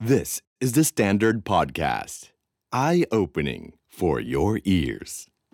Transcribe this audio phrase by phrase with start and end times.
[0.00, 2.30] This is the Standard Podcast.
[2.72, 5.10] Eye opening for your ears.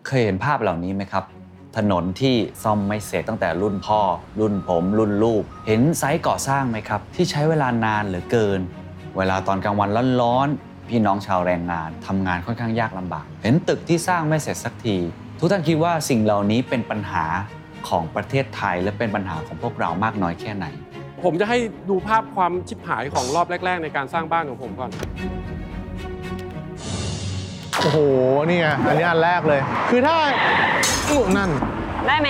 [0.07, 1.23] เคยเห็นภาพเหล่านี้ไหมครับ
[1.77, 4.01] ถนนที่ซ่อมไม่เสร็จตั้งแต่รุ่นพ่อ
[4.39, 8.59] รุ่นผม รุ่นลูก เห็นไซต์ก่อสร้างไหมครับ ที่ใช้เวลานานเหลือเกิน
[9.17, 9.89] เวลาตอนกลางวัน
[10.21, 14.97] ร้อนๆ พี่น้องชาวแรงงานทำงานค่อนข้างยากลำบาก เห็นตึกที่สร้างไม่เสร็จสักที
[15.39, 17.25] ทุกท่านคิดว่าสิ่งเหล่านี้เป็นปัญหา
[17.89, 20.65] ของประเทศไทยและเป็นปัญหาของพวกเรามากน้อยแค่ไหน
[21.25, 21.57] ผมจะให้
[21.89, 24.89] ดูภาพความชิบหายของรอบแรก ๆ ในการสร้างบ้านของผมก่อน
[27.77, 27.99] โอ้โห
[28.47, 30.15] นี่ไงอันนี้อันแรกเลย คือถ้า
[31.09, 31.49] อู้นั่น
[32.07, 32.29] ได้ไหม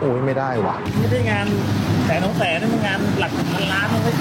[0.00, 1.46] โอ้ยไม่ได้ว่ะ ไม่ได้งาน
[2.06, 4.14] แสนสองแสนนี่มันงานหลักพันล้านนะเว้ย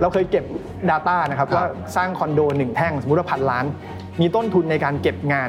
[0.00, 0.44] เราเคยเก็บ
[0.90, 1.64] Data นะครับ ว่า
[1.96, 3.64] สร้างคอนโดหนึ่งแท่ง สมมติว่าพันล้าน
[4.20, 5.48] มีต้นทุนในการเก็บงาน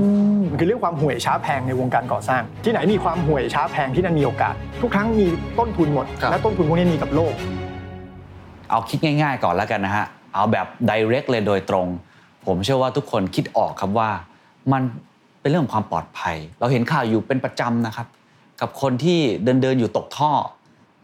[0.50, 5.26] มันคือเรื่องความห่วยช้าแพงในวงการก่อสร้าง ที่ไหนมีความห่วยช้าแพงที่นั่นมีโอกาส ทุกครั้งมี
[5.58, 7.34] ต้นทุนหมดครับและต้นทุนพวกนี้มีกับโลก
[8.70, 11.86] เอาคิดง่ายๆก่อนแล้วกันนะฮะ เอาแบบ direct เลยโดยตรง
[12.46, 14.10] ผมเชื่อว่าทุกคนคิดออกครับว่า
[14.72, 14.82] มัน
[15.40, 18.06] เป็นเรื่องของความปลอดภัย เราเห็นข่าวอยู่เป็นประจำนะครับ
[18.60, 20.32] กับคนที่เดินเดินๆอยู่ตกท่อ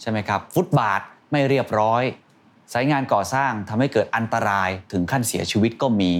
[0.00, 2.02] ใช่ไหมครับ ฟุตบาทไม่เรียบร้อย
[2.72, 6.12] สายงานก่อสร้างทำให้เกิดอันตรายถึงขั้นเสียชีวิตก็มี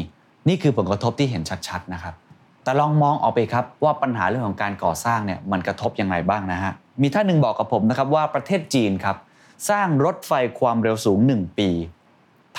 [0.49, 2.15] นี่คือผลกระทบที่เห็นชัดๆนะครับ
[2.63, 9.17] แต่ลองมองออกไปครับว่าปัญหาเรื่องของการก่อสร้างเนี่ยมันกระทบยังไงบ้างนะฮะมีท่านหนึ่งบอกกับผมนะครับว่าประเทศจีนครับ
[9.71, 11.69] สร้างรถไฟความเร็วสูง 1 ปี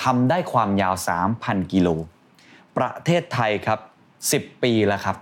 [0.02, 0.94] ทำได้ความยาว
[1.34, 1.88] 3,000 กิโล
[2.76, 3.78] ประเทศไทยครับ
[4.26, 5.16] 10 ปีแล้วครับ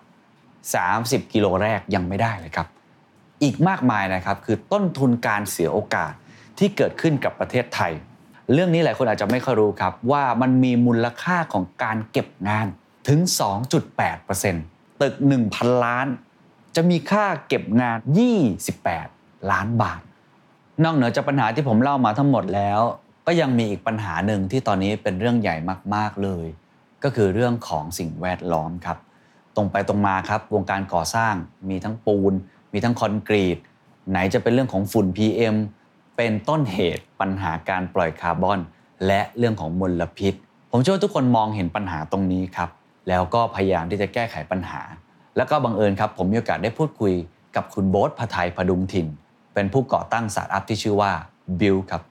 [1.25, 2.67] 30 กิโลแรกยังไม่ได้เลยครับ
[3.43, 6.13] อีกมากมายนะครับคือต้นทุนการเสียโอกาส
[6.59, 7.93] ที่เกิดขึ้นกับประเทศไทย
[8.53, 12.67] เรื่องนี้หลายคนอาจจะไม่ค่อยรู้ครับ ว่ามันมีมูลค่าของการเก็บงาน
[13.09, 13.20] ถึง
[13.91, 15.15] 2.8%ตึก
[15.48, 16.07] 1,000 ล้าน
[16.77, 17.97] จะมีค่าเก็บงาน
[18.75, 20.01] 28 ล้านบาท
[20.84, 22.81] นอกเหนือจากปัญหาที่ผมเล่ามาทั้งหมดแล้ว
[23.27, 25.57] ก็ยังมีอีกปัญหาหนึ่งที่ตอนนี้เป็นเรื่องใหญ่
[25.95, 26.47] มากๆเลย
[27.03, 28.98] ก็คือเรื่องของสิ่งแวดล้อมครับ
[29.57, 31.35] ตรงไปตรงมาครับวงการก่อสร้าง
[31.70, 32.33] มีทั้งปูน
[32.73, 33.58] มีทั้งคอนกรีต
[34.11, 35.57] ไหนจะเป็นเรื่องของฝุ่น PM
[36.17, 38.61] เป็นต้นเหตุปัญหาการปล่อยคาร์บอน
[39.07, 40.35] และเรื่องของมลพิษ
[40.73, 42.69] ผมเชื่อว่าทุกคนมองเห็นปัญหาตรงนี้ครับ
[43.09, 44.81] แล้วก็พยายามที่จะแก้ไขปัญหา
[45.37, 47.13] แล้วก็บังเอิญครับ ผมมีโอกาสได้พูดคุย
[47.57, 49.07] กับคุณโบ๊ทพไทยพดุงถิ่น
[49.55, 51.13] เป็นผู้ก่อตั้งสตาร์ทอัพที่ชื่อว่า
[51.61, 52.03] Build ครับ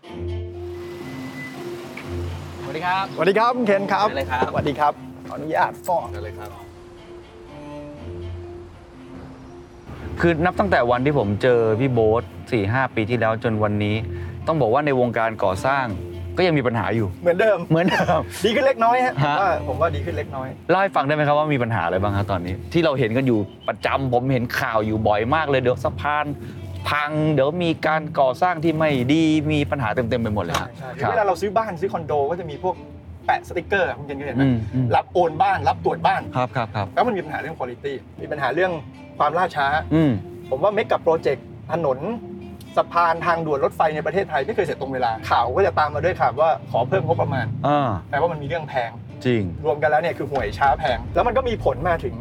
[2.63, 4.93] สวัสดีครับสวัสดีครับคุณเคนครับได้เลยครับสวัสดีครับ
[5.27, 6.68] ขออนุญาตฟอกคื
[10.27, 13.95] อนับตั้งแต่วันที่ผมเจอพี่โบ๊ทสี่ห้าปีที่แล้วจนวันนี้
[14.47, 15.85] ต้องบอกว่าในวงการก่อสร้าง
[16.37, 26.25] ก็ยังมีปัญหาอยู่ เหมือนเดิม เหมือนเดิม ดีขึ้นเล็กน้อยฮะผมฮะว่าผมว่าดีขึ้นเล็กน้อยเล่าให้ฟังได้ไหมครับว่ามีปัญหาอะไรบ้างครับตอนนี้ ที่เราเห็นกันอยู่ประจำผมเห็นข่าวอยู่บ่อยมากเลยเดี๋ยวสะพาน
[26.89, 32.75] พังเดี๋ยวมีการก่อสร้างที่ไม่ดีมีปัญหาเต็มๆไปหมดเลยใช่ครับใช่ครับเวลาเราซื้อบ้านซื้อคอนโดก็จะมีพวก
[33.25, 38.71] แปะสติกเกอร์อะคุณเคนเคยเห็นไหมอืมอืมรับโอนบ้านรับตรวจบ้านครับครับครับแล้วมันมีปัญหาเรื่องคุณภาพมีปัญหาเรื่อง
[39.19, 40.11] ความล่าช้า อืม
[40.49, 41.99] ผมว่าเมกกับโปรเจกต์ถนน
[42.77, 48.91] สะพานทางด่วนรถไฟในประเทศไทยไม่เคยเสร็จตรงเวลา ข่าวก็จะตามมาด้วยข่าวว่าขอเพิ่มงบประมาณอ่า แปลว่ามันมีเรื่องแพง
[49.25, 52.15] จริง รวมกันแล้วเนี่ยคือห่วยช้าแพง แล้วมันก็มีผลมาถึง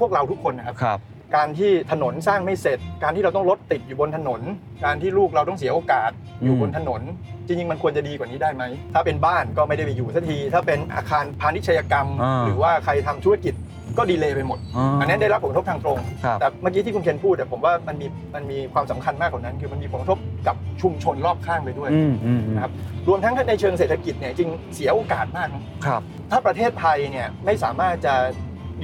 [0.00, 0.98] พวกเราทุกคนนะครับ ครับ
[1.36, 4.40] การที่ถนนสร้างไม่เสร็จ การที่เราต้องรถติดอยู่บนถนน
[4.84, 6.10] การที่ลูกเราต้องเสียโอกาส
[6.42, 7.00] อยู่อืม บนถนน
[7.46, 8.64] จริงๆ มันควรจะดีกว่านี้ได้ไหม
[8.94, 12.08] ถ้าเป็นบ้านก็ไม่ได้ไปอยู่สักที ถ้าเป็นอาคารพาณิชยกรรม
[12.46, 13.54] หรือว่าใครทำธุรกิจ
[13.98, 14.58] ก็ดีเลย์ไปหมด
[15.00, 22.72] อันนี้ได้รับผลกระทบทางตรง ครับแต่เมื่อกี้ที่คุณเคนพูดแต่ผมว่ามันมีมันมีความสำคัญมากกว่านั้น คือมันมีผลกระทบกับชุมชนรอบข้างไปด้วยอืมอืมอืมนะครับ
[23.08, 28.14] รวมทั้งในเชิงเศรษฐกิจเนี่ยจริงเสียโอกาสมากนะ ครับ ถ้าประเทศไทยเนี่ยไม่สามารถจะ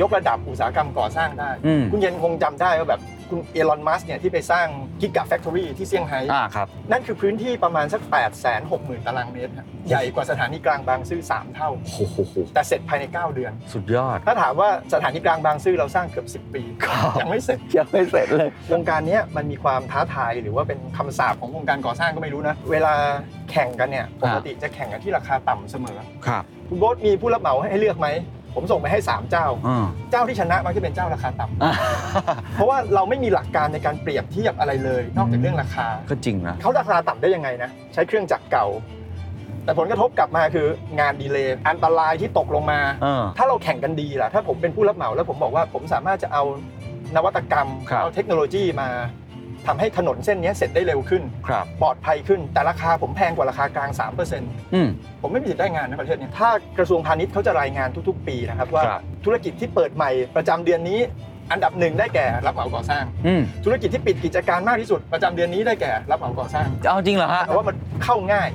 [0.00, 4.66] ยกระดับอุตสาหกรรมก่อสร้างได้ อืม คุณเย็นคงจำได้ว่าแบบ คุณเอลอนมัสเนี่ยที่ไปสร้าง
[5.00, 12.18] กิกะแฟคทอรี่ที่เซี่ยงไฮ้อ่าครับ นั่นคือพื้นที่ประมาณสัก 8 6 0 0 0 0 ตารางเมตรฮะใหญ่กว่าสถานีกลางบางซื่อ 3 เท่า โอ้โห
[12.54, 22.94] แต่เสร็จภายใน 9 เดือน สุดยอด ถ้าถามว่าสถานีกลางบางซื่อเราสร้างเกือบ 10 ปีครับยังไม่เสร็จ ยังไม่เสร็จเลย วงการเนี้ยมันมีความท้าทายหรือว่าเป็นคำสาปของวงการก่อสร้างก็ไม่รู้นะ เวลา
[23.50, 28.08] แข่งกันเนี่ยปกติจะแข่งกันที่ราคาต่ำเสมอ ครับ คุณโบ๊ทมีผู้รับเหมาให้เลือกไหม
[28.58, 31.72] ผมส่งไปให้ 3 เจ้า อ่า เจ้าที่ชนะมักจะเป็นเจ้าราคาต่ำอ่า
[32.54, 38.66] เพราะว่าเราไม่มีหลักการในการเปรียบเทียบอะไรเลย นอกจากเรื่องราคา ก็จริงนะ เขาราคาต่ำได้ยังไงนะ ใช้เครื่องจักรเก่า
[39.64, 40.66] แต่ผลกระทบกลับมาคือ
[41.00, 46.42] งานดีเลย์อันตรายที่ตกลงมา เออ ถ้าเราแข่งกันดีล่ะ ถ้าผมเป็นผู้รับเหมาแล้วผมบอกว่าผมสามารถจะเอา
[47.16, 48.88] นวัตกรรม ครับ เอาเทคโนโลยีมา
[49.66, 53.90] ทำให้ถนนเส้นนี้เสร็จได้เร็วขึ้นครับปลอดภัยขึ้น แต่ราคาผมแพงกว่าราคากลาง
[54.32, 54.88] 3%อืม
[55.22, 61.00] ผมไม่มีสิทธิ์ได้งานในประเทศนี้ถ้ากระทรวงพาณิชย์เขาจะรายงานทุก ๆ ปีนะครับว่าครับธุรกิจที่เปิดใหม่ประจำเดือนนี้
[61.52, 68.48] อันดับหนึ่งได้แก่รับเหมาก่อสร้างอืมธุรกิจที่ปิดกิจการมากที่สุดประจำเดือนนี้ได้แก่รับเหมาก่อสร้างเอาจริงเหรอฮะแต่ว่ามันเข้าง่าย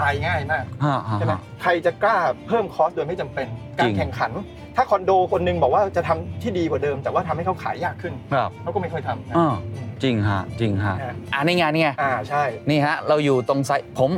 [0.00, 2.16] ตายง่ายมากฮะฮะใช่ไหมฮะใครจะกล้า
[2.46, 3.46] เพิ่มคอสโดยไม่จำเป็น
[3.78, 4.32] จริการงแข่งขัน
[4.76, 9.54] ถ้าคอนโดคนหนึงบอกว่าจะทำที่ดีกว่าเดิม แต่ว่าทำให้เขาขายยากขึ้นครับเขาก็ไม่ค่อยทำนะอ่า
[10.02, 14.10] จริงฮะจริงฮะฮะอ่านี่ไงนี่ไงอ่าใช่นี่ฮะเราอยู่ตรงไซผม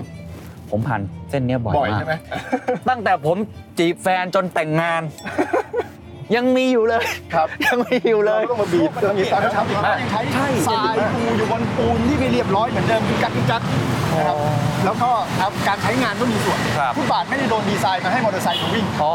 [0.70, 2.14] ผมผ่านเส้นเนี้ยบ่อยบ่อยมากใช่ไหม
[2.88, 3.36] ตั้งแต่ผม
[3.78, 5.02] จีบแฟนจนแต่งงาน
[6.36, 7.04] ยังมีอยู่เลย
[7.34, 13.62] ครับยังมีอยู่เลยราต้องมาบีบต้องมีตอนเช้าอีกนะยังใช้ใช่ทรายปูอยู่บนปูนที่ไม่เรียบร้อยเหมือนเดิมคือกักคือกัก
[14.19, 14.37] นะครับ
[14.85, 15.11] แล้วก็
[15.41, 19.12] ครับการใช้งานก็มีส่วนครับฟุตบาทไม่ได้โดนดีไซน์มาให้มอเตอร์ไซค์มาวิ่งอ๋อ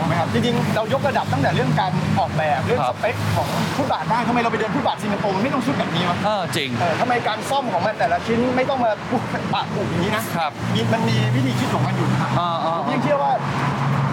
[0.00, 9.22] ถูกไหมครับจริงๆเรายกระดับตั้งแต่เรื่องการออกแบบเรื่องครัสบเปคของฟุตบาทได้ทำไมเราไปเดินฟุตบาทสิงคโปร์มันไม่ต้องชุดแบบนี้วะเออจริงเออทำไมการซ่อมของมันแต่ละชิ้นไม่ต้องมาปุ๊บ
[9.54, 13.32] ปะปุกอย่างนี้นะครับมีมันมีวิธีคิดของมันอยู่นะครับอ่าอ่าผมยังเชื่อว่า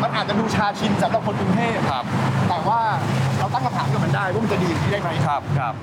[0.04, 2.06] มันอาจจะดูชาชินสำหรับคนกรุงเทพครับ
[2.50, 2.82] แต่ว่า
[3.40, 5.76] เราตั้งคำถามกับมันได้ว่ามันจะดีอย่างนี้ได้ไหมครับครับ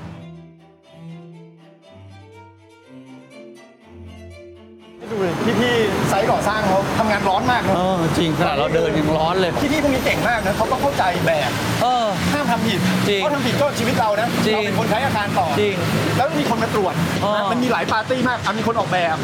[5.11, 11.49] ดูเลยพี่ๆไซต์ก่อสร้างเขาทำงานร้อนมากนะเออจริงขนาดเราเดินยังร้อนเลยพี่ๆพวกนี้เก่งมากนะเขาก็เข้าใจแบบ
[11.81, 15.75] เออ ห้ามทำผิดจริงเพราะทำผิดก็ชีวิตเรานะจริงเราเป็นคนใช้อาคารต่อจริง
[16.17, 19.15] แล้วมีคนมาตรวจเออ มันมีหลายปาร์ตี้มากอะมีคนออกแบบ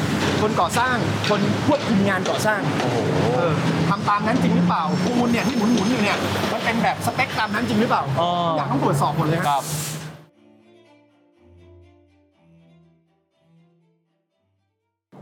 [0.42, 0.96] คนก่อสร้าง
[1.30, 2.98] คนควบคุมงานก่อสร้างโอ้โห
[3.36, 3.52] เออ
[3.90, 6.18] ทำตามนั้นจริงหรือเปล่าปูนเนี่ยที่หมุนๆอยู่เนี่ย
[6.54, 9.64] มันเป็นแบบสเปคตามนั้นจริงหรือเปล่าเอออยากต้องตรวจสอบหมดเลยฮะ ครับ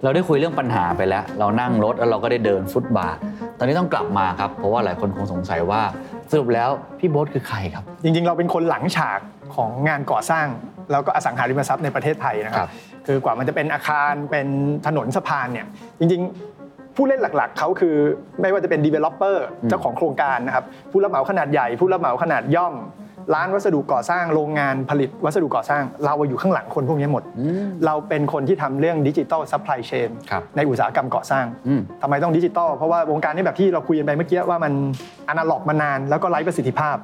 [0.03, 3.17] เราได้คุยเรื่องปัญหาไปแล้ว เรานั่งรถแล้วเราก็ได้เดินฟุตบาท
[3.57, 5.81] ตอนนี้ต้องกลับมาครับ เพราะว่าหลายคนคงสงสัยว่า
[6.31, 6.69] สรุปแล้ว
[7.00, 9.19] พี่โบ๊ทคือใครครับ จริงๆ เราเป็นคนหลังฉาก
[9.55, 10.47] ของงานก่อสร้าง
[10.91, 12.71] แล้วก็อสังหาริมทรัพย์ในประเทศไทยนะคครัรับบ
[13.07, 14.47] คือกว่ามันจะเป็นอาคารเป็น
[14.88, 15.65] ถนนสะพานเนี่ย
[16.00, 17.95] จริงๆ ผู้เล่นหลักๆ เขาคือ
[18.41, 19.38] ไม่ว่าจะเป็น developer
[19.69, 22.73] เจ้าของโครงการนะครับผู้รับเหมาขนาดใหญ่ ผู้รับเหมาขนาดย่อม
[23.33, 27.23] ร้านวัสดุก่อสร้างโรงงานผลิตวัสดุก่อสร้าง เราอยู่ข้างหลังคนพวกนี้หมด
[27.85, 34.73] เราเป็นคนที่ทำเรื่องดิจิ t a ลซัพพลายเชนครับในอุตสาหกรรมก่อสร้างอืมทำไมต้องดิจิตอลเพราะว่าวงการนี้แบบที่เราคุยกันไปเมื่อกี้ว่ามัน
[35.29, 36.95] อนาล็อกมานานแล้วก็ไร้ประสิทธิภาพ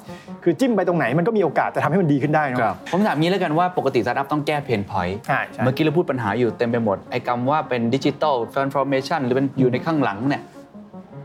[0.43, 10.41] คือจิ้มไปตรงไหนมันก็มีโอกาสจะทำให้มันดีขึ้นได้เนอะครับผมถามงี้แล้วกันว่าปกติสตาร์ทอัพต้องแก้ pain point ใช่ใช่เมื่อกี้เราพูดปัญหาอยู่เต็มไปหมดไอ้คำว่าเป็นดิจิ t a ลทรานส์ฟอร์เมชันหรือเป็นอยู่ในข้างหลังเนี่ย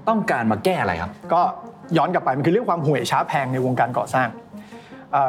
[0.09, 1.41] ต้องการมาแก้อะไรครับ ก็
[1.97, 4.64] ย้อนกลับไปมันคือเรื่องความห่วยช้าแพงในวงการก่อสร้างเอ่อ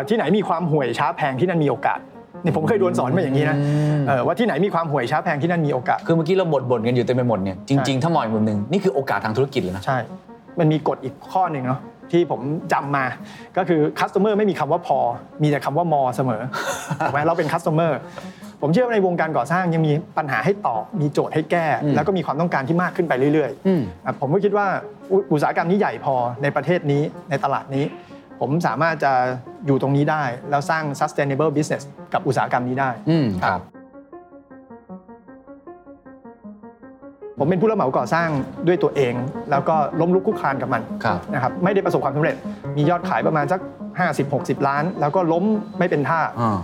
[0.10, 2.00] ที่ไหนมีความห่วยช้าแพงที่นั่นมีโอกาส
[2.44, 3.58] นี่ผมเคยโดนสอนมาอย่างนี้นะ
[4.08, 9.98] เออว่าที่ไหนมีความห่วยช้าแพงที่นั่นมีโอกาส คือเมื่อกี้เราบ่นบ่นๆกันอยู่เต็มไปหมดเนี่ยจริงใช่ๆถ้ามองอีกมุมหนึ่งนี่คือโอกาสทางธุรกิจเลยนะใช่
[10.60, 11.80] มันมีกฎอีกข้อหนึ่งเนาะ
[12.12, 12.42] ที่ผม
[12.74, 13.06] จำมา
[13.58, 14.98] ก็คือ customer ไม่มีคำว่าพอ
[15.44, 16.42] มีแต่คำว่ามอเสมอ
[17.00, 17.92] ถูกไหมเราเป็น customer
[18.62, 24.68] ผมเชื่อว่าในวงการก่อสร้างยังมีปัญหาให้ตอบ มีโจทย์ให้แก้อืมแล้วก็มีความต้องการที่มากขึ้นไปเรื่อยอืมๆอะผมก็คิดว่า
[25.12, 27.86] อุอุตสาหกรรมนี้ใหญ่พอในประเทศนี้ในตลาดนี้
[28.42, 29.14] ผมสามารถจะ
[29.66, 31.84] อยู่ตรงนี้ได้ แล้วสร้าง sustainable business
[32.14, 33.62] กับอุตสาหกรรมนี้ได้อืมครับ
[37.40, 38.30] ผมเป็นผู้รับเหมาก่อสร้าง
[38.68, 39.14] ด้วยตัวเอง
[39.52, 42.36] แล้วก็ล้มลุกคลุกคลานกับมันครับนะครับไม่ได้ประสบความสำเร็จ
[42.78, 43.60] มียอดขายประมาณสัก
[44.14, 45.44] 50-60 ล้าน แล้วก็ล้ม
[45.80, 46.60] ไม่เป็นท่า อ่า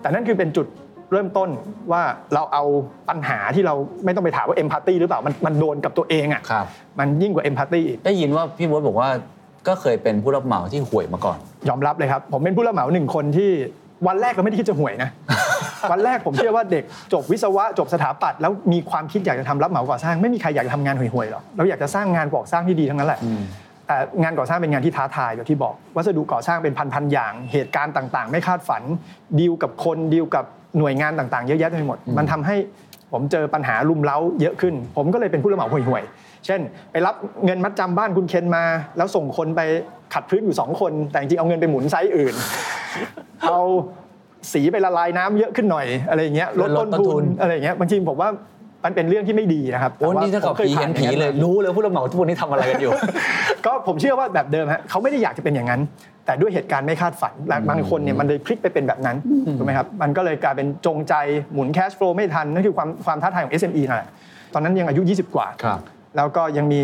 [0.00, 0.66] แต่นั่นคือเป็นจุด
[1.12, 1.48] เริ่มต้น
[1.92, 2.02] ว่า
[2.34, 2.64] เราเอา
[3.08, 3.74] ปัญหาที่เรา
[4.04, 6.66] ไม่ต้องไปถามว่าเอมพัตตีหรือเปล่ามันมันโดนกับตัวเองอะครับ
[6.98, 9.10] มันยิ่งกว่าเอมพัตตีอีก ได้ยินว่าพี่โบ๊ทบอกว่า
[9.68, 13.50] ก็เคยเป็นผู้รับเหมาที่ห่วยมาก่อน ยอมรับเลยครับ ผมเป็นผู้รับเหมาหนึ่งคนที่
[14.08, 15.10] วันแรกเราไม่ได้คิดจะห่วยนะ
[15.90, 23.20] วันแรกผมเชื่อว่าเด็กจบวิศวะจบสถาปัตย์แล้วมีความคิดอยากจะทำรับเหมาก่อสร้าง ไม่มีใครอยากจะทำงานห่วยๆหรอกเราอยากจะสร้างงานก่อสร้างที่ดีทั้งนั้นแหละ
[23.86, 28.82] แต่งานก่อสร้างเป็นงานที่ท้าทายอย่างที่บอก วัสดุก่อสร้างเป็นพันๆอย่าง เหตุการณ์ต่างๆ ไม่คาดฝัน
[29.38, 30.44] ดีลกับคนดีลกับ
[30.78, 32.56] หน่วยงานต่างๆ เยอะแยะไปหมด มันทำให้
[33.12, 36.60] ผมเจอปัญหาลุมเล้าเยอะขึ้น ผมก็เลยเป็นผู้รับเหมาห่วยๆ เช่น
[36.92, 37.14] ไปรับ
[37.44, 38.64] เงินมัดจำบ้านคุณเคนมา
[38.96, 39.60] แล้วส่งคนไป
[40.14, 42.34] ขัดพื้นอยู่สองคน แต่จริงๆเอาเงินไปหมุนไซส์อื่น
[43.48, 43.60] เอา
[44.52, 48.30] สีไปละลายน้ำเยอะขึ้นหน่อยอะไรอย่างเงี้ยลดลต้ดนต้นทุทุนนอะไรอย่างเงี้ยบางทีผมว่า
[48.84, 52.92] มันเป็นเรื่องที่ไม่ดีนะครับโอ้แต่ว่นี่ถ้ากับผมคยผีเห็นผ่าผีอย่างเลยมารู้เลยผู้รับเหมาทุกวันนี้ทำอะไรกันอยู่
[53.66, 55.80] ก็ผมเชื่อว่าแบบเดิมฮะเขาไม่ได้อยากจะเป็นอย่างนั้น
[56.26, 59.16] แต่ด้วยเหตุการณ์ไม่คาดฝันและบางคนเนี่ยมันเลยพลิกไปเป็นแบบนั้น
[59.58, 61.14] ถูกไหมครับมันก็เลยกลายเป็นจงใจ
[61.52, 64.08] หมุนแคชฟลูไม่ทันนั่นคือความความท้าทายของ SME นั่นแหละ
[64.54, 65.80] ตอนนั้นยังอายุ 20 กว่าครับ
[66.16, 66.82] แล้วก็ยังมี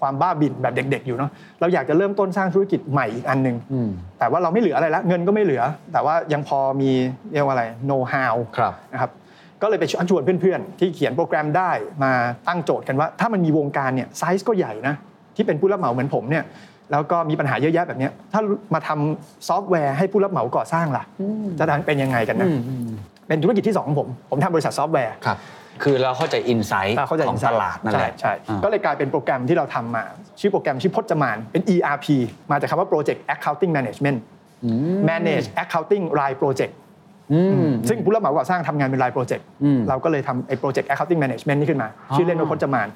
[0.00, 1.30] ความบ้าบิ่นแบบเด็ก ๆ อยู่เนาะ
[1.60, 6.90] เราอยากจะเริ่มต้นสร้างธุรกิจใหม่อีกอันหนึ่งอืมแต่ว่าเราไม่เหลืออะไรแล้วเงินก็ไม่เหลือ แต่ว่ายังพอมี
[7.32, 9.10] เรียกว่าอะไร know how ครับนะครับ
[9.62, 11.70] ก็เลยไปชวนชวนเพื่อนๆ ที่เขียนโปรแกรมได้
[12.04, 12.12] มา
[12.48, 14.94] ตั้งโจทย์กันว่า ถ้ามันมีวงการเนี่ยไซส์ก็ใหญ่นะ
[15.36, 16.44] ที่เป็นผู้รับเหมาเหมือนผมเนี่ย
[16.92, 18.40] แล้วก็มีปัญหาเยอะแยะแบบเนี้ยถ้า
[18.74, 21.04] มาทำซอฟต์แวร์ให้ผู้รับเหมาก่อสร้างล่ะ
[21.58, 22.88] จะเป็นยังไงกันนะอืมอืม
[23.28, 25.14] เป็นธุรกิจที่สองของผมผมทำบริษัทซอฟต์แวร์
[25.76, 30.04] ครับคือเราเข้าใจ insight อ่าเข้าใจของตลาดนั่นแหละใช่ใช่อ่าก็เลยกลายเป็นโปรแกรมที่เราทำมา
[30.40, 32.06] ชื่อโปรแกรมชื่อพจมานเป็น ERP
[32.50, 34.18] มาจากคำว่า Project Accounting Management
[35.08, 36.72] Manage Accounting ราย Project
[37.32, 42.88] อืมซึ่งผู้รับเหมาก่อสร้างทำงานเป็นรายโปรเจกต์อืมเราก็เลยทำไอ้โปรเจกต์ accounting management นี่ขึ้นมาอ๋อชื่อเล่นว่าพจมาน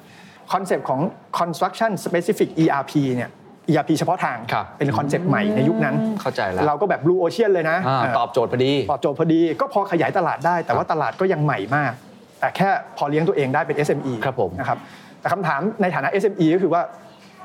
[0.51, 0.99] คอนเซปต์ของ
[1.39, 3.29] construction specific ERP เนี่ย
[3.69, 11.93] ERP เฉพาะทางครับเป็นคอนเซปต์ใหม่ในยุคนั้นเข้าใจแล้วเราก็แบบ blue ocean เลยนะอ่าเออตอบโจทย์พอดี ตอบโจทย์พอดี ก็พอขยายตลาดได้ แต่ว่าตลาดก็ยังใหม่มาก
[12.41, 14.77] แต่แค่พอเลี้ยงตัวเองได้เป็น SME ครับผมนะครับ
[15.21, 16.81] แต่คำถามในฐานะ SME ก็คือว่า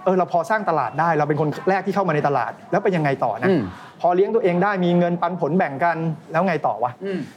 [0.04, 3.62] เออเราพอสร้างตลาดได้เราเป็นคนแรกที่เข้ามาในตลาดแล้วเป็นยังไงต่อนะอืม
[4.00, 5.96] พอเลี้ยงตัวเองได้มีเงินปันผลแบ่งกัน
[6.32, 6.92] แล้วไงต่อวะ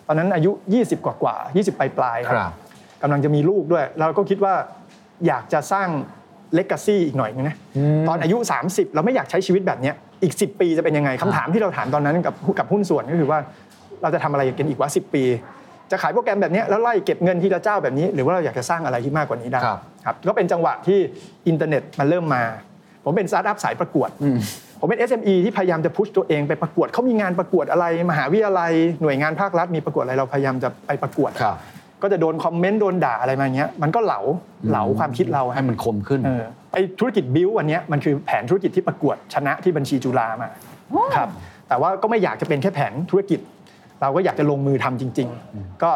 [0.08, 2.54] ตอนนั้นอายุ 20 กว่ากว่าๆ20 ปลายปลายๆครับครับ
[3.02, 4.54] กำลังจะมีลูกด้วย เราก็คิดว่า
[5.28, 5.88] อยากจะสร้าง
[6.56, 7.58] เลก a ซี่อีกหน่อยนึงนะ
[8.08, 13.40] ตอนอายุ 30 เราไม่อยากใช้ชีวิตแบบเนี้ยอีก 10 ปีจะเป็นยังไงคำถามที่เราถามตอนนั้นกับกับหุ้นส่วนก็คือว่า
[14.02, 15.24] เราจะทำอะไรกันอีกวะ10 ปี
[15.92, 21.00] จะขายโปรแกรมแบบเนี้ยแล้วไล่เก็บเงินทีละเจ้าแบบนี้ หรือว่าเราอยากจะสร้างอะไรที่มากกว่านี้ได้ครับครับก็เป็นจังหวะที่
[21.48, 22.44] อินเทอร์เน็ตมันเริ่มมา
[23.04, 24.10] ผมเป็นสตาร์ทอัพสายประกวด
[24.80, 31.58] ผมเป็น SME ที่พยายามจะ push ตัวเองไปประกวดเขามีงานประกวดอะไร มหาวิทยาลัยหน่วยงานภาครัฐมีประกวดอะไรเราพยายามจะไปประกวดครับ
[32.02, 34.20] ก็จะโดนคอมเมนต์โดนด่าอะไรมาอย่างเงี้ยมันก็เหลา
[34.70, 36.44] เหลาความคิดเราให้มันคมขึ้นเออ
[36.74, 40.50] ไอธุรกิจบิววันเนี้ยมันคือแผนธุรกิจที่ประกวดชนะที่บัญชีจุฬามา
[41.16, 41.30] ครับ
[41.70, 43.40] แต่ว่าก็ไม่อยากจะเป็นแค่แผนธุรกิจ
[44.02, 45.90] เราก็อยากจะลงมือทำจริง ๆ ก็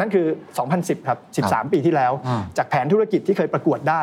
[0.00, 0.26] นั่นคือ
[0.66, 4.02] 2010 ครับ 13 ปีที่แล้วอ่าจากแผนธุรกิจที่เคยประกวดได้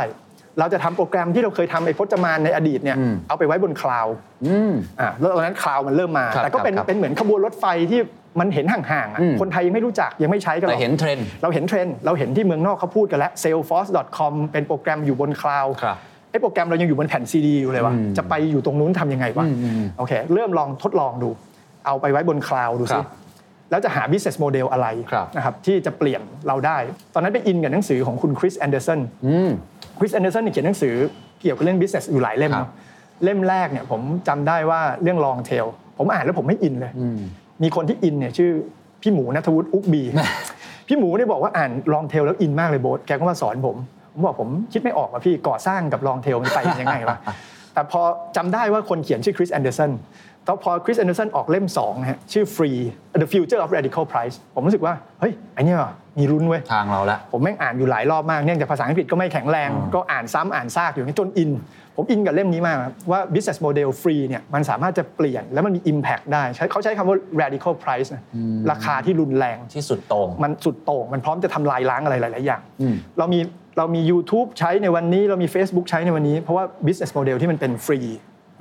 [0.60, 4.14] เราจะทำโปรแกรมที่เราเคยทำไอ้พจมานในอดีตเนี่ยอืมเอาไปไว้บนคลาวด์
[4.46, 8.00] อืมอ่าแล้วตอนนั้นคลาวด์มันเริ่มมาครับแต่ก็เป็นครับเป็นเหมือนขบวนรถไฟที่
[8.40, 15.98] มันเห็นห่างๆอะอืมคนไทยยังไม่รู้จักยังไม่ใช้กันหรอกแต่เห็นเทรนด์เราเห็นเทรนด์เราเห็นที่เมืองนอกเขาพูดกันแล้ว salesforce.com เป็นโปรแกรมอยู่บนคลาวด์ครับ
[16.32, 21.30] ไอ้โปรแกรมเรายังอยู่บนแผ่นซีดีอยู่เลยวะอืมจะไปอยู่ตรงนู้นทำยังไงวะอืมอืมอืมโอเค เริ่มลองทดลองดู
[21.86, 23.06] เอาไปไว้บนคลาวด์ดูครัสิบ
[23.70, 26.78] แล้วจะหา business model อะไรครับนะครับที่จะเปลี่ยนเราได้
[27.14, 29.50] ตอนนั้นไปอินกับหนังสือของคุณคริสแอนเดอร์สันอืม
[30.00, 30.96] คริสแอนเดอร์สันเขียนหนังสือ
[31.42, 32.72] เกี่ยวกับเรื่อง business อยู่หลายเล่มครับเนาะ
[33.24, 37.20] เล่มแรกเนี่ยผมจำได้ว่าเรื่อง long tail ผมอ่านแล้วผมไม่อินเลยอืม
[37.64, 38.52] มีคนที่อินเนี่ยชื่อ
[39.02, 40.04] พี่หมูณัฐวุฒิ Ookbee
[40.88, 43.78] พี่หมูเนี่ยบอกว่าอ่าน long tail แล้วอินมากเลยโบ๊ทแกก็มาสอนผม
[44.14, 47.18] ผมบอกผมคิดไม่ออกว่าพี่ก่อสร้างกับ long tail มันไปกันยังไงวะ
[47.74, 48.02] แต่พอ
[48.38, 49.92] จำได้ว่าคนเขียนชื่อคริสแอนเดอร์สัน
[50.48, 52.80] ตอนพอคริสแอนเดอร์สันออกเล่ม2นะฮะชื่อ Free
[53.22, 55.78] The Future of Radical Price ผมรู้สึกว่า เฮ้ยไอเนี่ย
[56.20, 61.52] มีรุ้นเว้ย ทางเราละ ผมแม่งอ่านอยู่หลายรอบมาก เนื่องจากภาษาอังกฤษก็ไม่แข็งแรง ก็อ่านซ้ำอ่านซากอยู่อย่างนี้จนอิน
[61.96, 68.24] ผมอินกับเล่มนี้มากครับว่า business model free เนี่ยมันสามารถจะเปลี่ยนแล้วมันมี impact ได้ใช้เขาใช้คำว่า radical price นะ
[68.72, 73.40] ราคาที่รุนแรงที่สุดโต่งมันสุดโต่งมันพร้อมจะทำลายล้างอะไรหลาย ๆ อย่างอืมเรามี
[73.78, 78.00] เรามี YouTube ใช้ในวันนี้เรามี Facebook ใช้ในวันนี้เพราะว่า business model ที่มันเป็นฟรี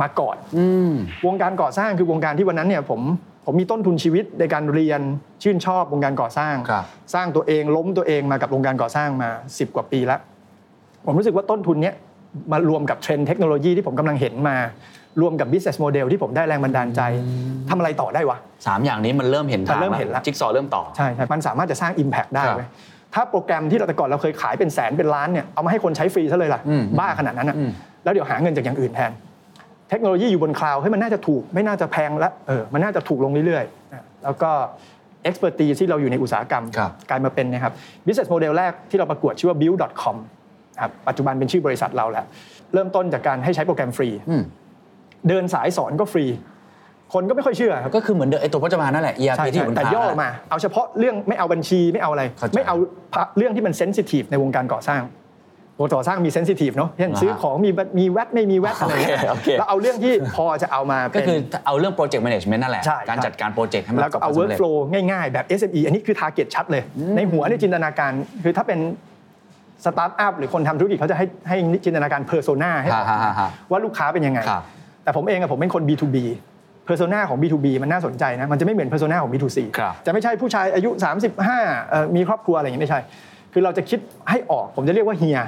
[0.02, 0.92] มาก่อนอืม
[1.26, 3.00] วงการก่อสร้างคือวงการที่วันนั้นเนี่ยผม
[3.46, 5.00] ผมมีต้นทุนชีวิตในการเรียน
[5.42, 6.84] ชื่นชอบวงการก่อสร้างครับ
[7.14, 10.20] สร้างตัวเองล้มตัวเองมากับวงการก่อสร้างมา 10 กว่าปีแล้ว
[11.06, 11.94] ผมรู้สึกว่าต้นทุนเนี้ย
[12.52, 14.56] มารวมกับเทรนด์เทคโนโลยีที่ผมกำลังเห็นมา
[15.22, 17.00] รวมกับ business model ที่ผมได้แรงบันดาลใจ
[17.68, 22.68] ทำอะไรต่อได้วะสามอย่างนี้มันเริ่มเห็นทางมันเริ่มเห็นแล้วจิ๊กซอว์เริ่มต่อใช่ใช่มันสามารถจะสร้าง Impact ได้ครับเว้ย
[23.14, 27.70] ถ้าโปรแกรมที่เราแต่ก่อนเราเคยขายเป็นแสนเป็นล้านเนี่ยเอามาให้คนใช้ฟรีซะเลยล่ะอืมบ้าขนาดนั้นอะอืม
[28.04, 29.10] แล้วเดี๋ยวหาเงินจากอย่างอื่นแทน
[29.90, 34.50] เทคโนโลยีอยู่บนคลาวด์ให้ยมันน่าจะถูก ไม่น่าจะแพงแล้วเออมันน่าจะถูกลงเรื่อยๆนะแล้วก็
[35.28, 37.72] expertise ที่เราอยู่ในอุตสาหกรรมครับกลายมาเป็นนะครับ
[38.06, 40.16] business model แรกที่เราประกวดชื่อว่า build.com
[40.80, 42.26] ครับปัจจุบันเป็นชื่อบริษัทเราแล้ว
[42.74, 44.42] เริ่มต้นจากการให้ใช้โปรแกรมฟรีอืม
[45.28, 46.26] เดินสายสอนก็ฟรี
[47.14, 52.76] คนก็ไม่ค่อยเชื่อครับก็คือเหมือนเดิมไอตัวพจมานนั่นแหละ ERP ใช่ที่อใช่ยู่บนแต่ขาย่อนั่นแหละมา เอาเฉพาะเรื่องไม่เอาบัญชีไม่เอาอะไรเข้าใจไม่เอา
[53.36, 55.02] เรื่องที่มันเซนซิทีฟในวงการก่อสร้าง
[55.80, 64.76] วงก่อสร้างมี sensitive เนาะเช่นอ่าซื้อของมีมีแวดไม่มีแวดอะไรเงี้ยโอเคโอเคแล้วเอาเรื่องที่พอจะเอามาก็เป็นคือเอาเรื่อง project management นั่นแหละใช่การครับการจัดการโปรเจกต์ให้มันแล้วก็เอาประสบความสำเร็จ workflow
[65.10, 66.82] ง่ายๆ แบบ SME อันนี้คือ target ชัดเลย
[67.16, 68.12] ในหัวเนี่ยจินตนาการ
[68.44, 68.78] คือถ้าเป็น
[69.84, 74.62] สตาร์ทอัพหรือคนทำธุรกิจเขาจะให้ให้จินตนาการ persona ให้ออกฮะฮะฮะว่าลูกค้าเป็นยังไงครับ
[75.04, 76.16] แต่ผมเองอะผมเป็นคน B2B
[76.88, 80.90] persona ของ B2B มันน่าสนใจนะมันจะไม่เหมือน persona ของ B2C ครับจะไม่ใช่ผู้ชายอายุ
[81.40, 83.00] 35เอ่อมีครอบครัวอะไรอย่างนี้ไม่ใช่
[83.52, 83.98] คือเราจะคิด
[84.30, 85.38] ให้ออกผมจะเรียกว่าเฮีย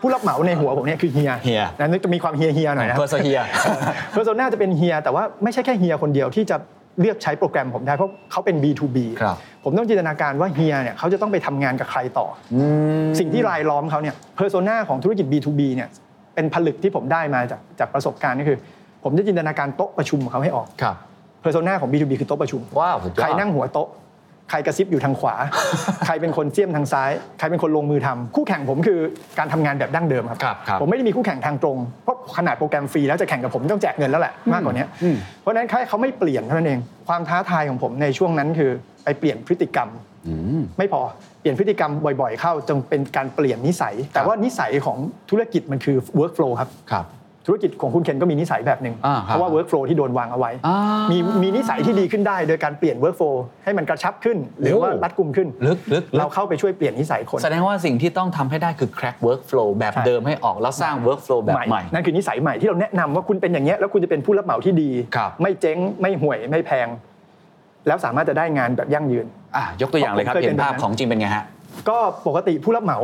[0.00, 3.40] ผู้รับเหมาในหัวผมเนี่ยคือเฮียเฮีย นะนึกจะมีความเฮียเฮียหน่อยนะ perso เฮีย
[4.12, 6.56] persona จะเป็นเฮียแต่ว่าไม่ใช่แค่เฮียคนเดียวที่จะ
[7.00, 12.56] เลือกใช้โปรแกรมผมได้เพราะเขาเป็น B2B ครับ ผมต้องจินตนาการว่าเฮียเนี่ยเขาจะต้องไปทำงานกับใครต่ออ
[13.18, 15.88] สิ่งที่รายล้อมเขาเนี่ย persona ของธุรกิจ B2B เนี่ย
[16.34, 18.58] เป็นผลึกที่ผมได้มาจากจากประสบการณ์ก็คือ
[19.04, 20.96] ผมจะจินตนาการโต๊ะประชุมของเขาให้ออกครับ
[21.40, 23.88] เพอร์โซนาของ B2B คือโต๊ะประชุมว้าวสุดยอด ใครนั่งหัวโต๊ะ
[24.50, 25.34] ใครกระซิบอยู่ทางขวา
[26.06, 28.98] ใครเป็นคนเจียมทางซ้าย ใครเป็นคนลงมือทำคู่แข่งผมคือ
[29.38, 38.70] การทำงานแบบดั้งเดิมครับครับครับ ผมไม่ได้มีคู่แข่งทางตรง เพราะขนาดโปรแกรมฟรีแล้วจะแข่งกับผมต้องแจกเงินแล้วแหละมากกว่านี้อืมเพราะฉะนั้นแค่เขาไม่เปลี่ยนเท่านั้นเอง ความท้าทายของผมในช่วงนั้นคือ
[39.04, 39.88] ไปเปลี่ยนพฤติกรรม
[40.26, 41.00] อืมไม่พอ
[41.40, 44.98] เปลี่ยนพฤติกรรมบ่อยๆ เข้าจนเป็นการเปลี่ยนนิสัย แต่ว่านิสัยของ
[45.30, 47.04] ธุรกิจมันคือ workflow ครับครับ
[47.48, 50.76] ธุรกิจของคุณเคนก็มีนิสัยแบบหนึ่งอ่าครับเพราะว่า workflow ที่โดนวางเอาไว้อ่า
[51.10, 66.88] มีมีมีนิสัยที่ดีขึ้นได้ โดยการเปลี่ยน workflow ให้มันกระชับขึ้น หรือว่าโอ้รัดกุมขึ้นลึกลึกลึเรากเข้าไปช่วยเปลี่ยนนิสัยคน แสดงว่าสิ่งที่ต้องทำให้ได้คือ crack workflow แบบใช่เดิมให้ออกแล้วสร้าง workflow แบบใหม่ นั่นคือนิสัยใหม่ที่เราแนะนำว่าคุณเป็นอย่างเงี้ยแล้วคุณจะเป็นผู้รับเหมาที่ดีครับไม่เจ๊งไม่ห่วยไม่แพง
[67.86, 69.26] แล้วสามารถจะได้งานแบบยั่งยืน
[69.56, 71.44] อะยกตัวอย่างเลยครับผมเคยเห็นภาพเป็นแบบนั้นของจริงเป็นไงฮะ
[71.88, 72.98] ก็ปกติผู้รับเหมา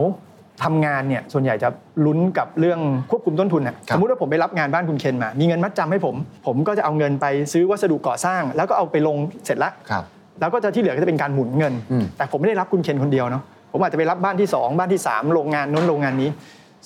[0.62, 1.68] ทำงานเนี่ยส่วนใหญ่จะ
[2.06, 2.80] ลุ้นกับเรื่อง
[3.10, 6.14] ควบคุมต้นทุนน่ะครับสมมุติว่าผมไปรับงานบ้านคุณเคนมา มีเงินมัดจำให้ผม
[6.46, 10.04] ผมก็จะเอาเงินไปซื้อวัสดุก่อสร้าง แล้วก็เอาไปลงเสร็จละครับ
[10.40, 13.42] แล้วก็จะที่เหลือก็จะเป็นการหมุนเงินอืมแต่ผมไม่ได้รับคุณเคนคนเดียวเนาะ
[13.72, 16.30] ผมอาจจะไปรับบ้านที่ 2 บ้านที่ 3 โรงงานนู้นโรงงานนี้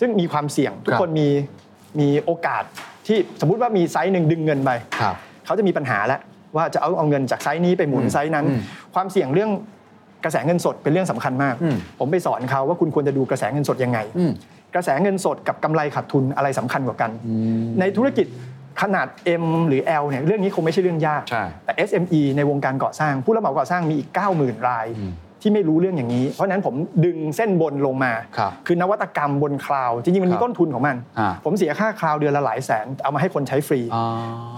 [0.00, 1.28] ซึ่งมีความเสี่ยงทุกคนมี
[2.00, 2.62] มีโอกาส
[3.06, 4.70] ที่สมมุติว่ามี site หนึ่งดึงเงินไป
[5.00, 5.14] ครับ
[5.46, 6.20] เขาจะมีปัญหาแล้ว
[6.56, 8.60] ว่าจะเอาเอาเงินจาก site นี้ไปหมุนอืม site นั้นอืม
[8.94, 9.50] ความเสี่ยงเรื่อง
[10.24, 14.32] กระแสเงินสดเป็นเรื่องสำคัญมากอืมผมไปสอนเขาว่าคุณควรจะดูกระแสเงินสดยังไงอืม
[14.74, 17.10] กระแสเงินสดกับกำไรขาดทุนอะไรสำคัญกว่ากัน
[17.80, 18.26] ในธุรกิจ
[18.82, 19.08] ขนาด
[19.42, 24.08] M หรือ L เนี่ยเรื่องนี้คงไม่ใช่เรื่องยากใช่แต่ SME ในวงการก่อสร้าง ผู้รับเหมาก่อสร้างมีอีก
[24.38, 24.86] 90,000 ราย
[25.42, 34.04] ที่ไม่รู้เรื่องอย่างนี้ เพราะฉะนั้นผมดึงเส้นบนลงมาครับนวัตกรรมบนคลาวด์จริงๆมันมีครับต้นทุนของมันอ่าผมเสียค่าคลาวด์เดือนละหลายแสน เอามาให้คนใช้ฟรีอ๋อ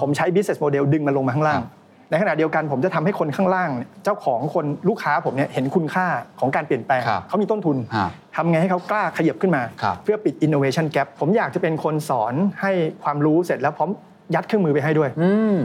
[0.00, 1.70] ผมใช้ business model ดึงมันลงมาข้างล่างครับ
[2.10, 6.06] ในขณะเดียวกันผมจะทำให้คนข้างล่างเนี่ยเจ้าของคนลูกค้าผมเนี่ยเห็นคุณค่า
[6.40, 13.90] ของการเปลี่ยนแปลงครับเขามีต้นทุนฮะทำไงให้เขากล้าขยับขึ้นมาครับเพื่อปิด innovation gap ผมอยากจะเป็นคนสอนให้ความรู้เสร็จแล้วพร้อม
[14.34, 15.58] ยัดเครื่องมือไปให้ด้วยอืม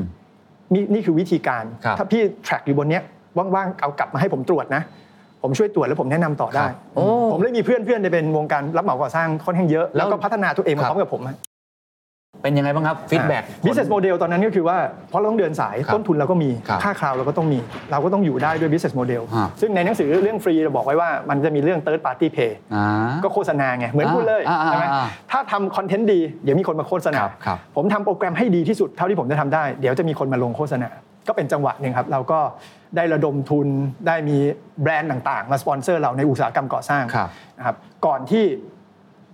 [0.74, 3.04] นี่นี่คือวิธีการครับถ้าพี่ track อยู่บนเนี้ย
[3.56, 4.82] ว่างๆเอากลับมาให้ผมตรวจนะ
[5.42, 11.38] ผมช่วยตรวจแล้วผมแนะนำต่อได้ครับโอ้ผมเลยมีเพื่อนเพื่อนในเป็นวงการรับเหมาก่อสร้างค่อนข้างเยอะ แล้แล้ววก็พัฒนาตัวเองมาครับพร้อมกับผมฮะ
[12.46, 14.78] เป็นยังไงบ้างครับ feedback business model ตอนนั้นก็คือว่า
[15.10, 17.60] เพราะเราต้องเดินสายครับต้นทุนเราก็มีครับค่าข้าวเราก็ต้องมี
[17.92, 22.86] เราก็ต้องอยู่ได้ด้วย business model ฮะซึ่งในหนังสือเรื่องฟรีเราบอกไว้ว่ามันจะมีเรื่อง third party pay อ่า
[23.24, 30.90] ก็โฆษณาไง เหมือนอ่าพูดเลยอ่าอ่าใช่ไหมอ่าถ้าทำ content ดีเดี๋ยวมีคนมาโฆษณาครับครับผมทำโปรแกรมให้ดีที่สุดเท่าที่ผมจะทำได้ เดี๋ยวจะมีคนมาลงโฆษณา
[31.28, 32.40] ก็เป็นจังหวะหนึ่งครับ เราก็
[32.96, 33.68] ได้ระดมทุน
[34.08, 34.38] ได้มี
[34.82, 37.76] แบรนด์ต่างๆ มาสปอนเซอร์เราในอุตสาหกรรมก่อสร้างครับนะครับ
[38.06, 38.44] ก่อนที่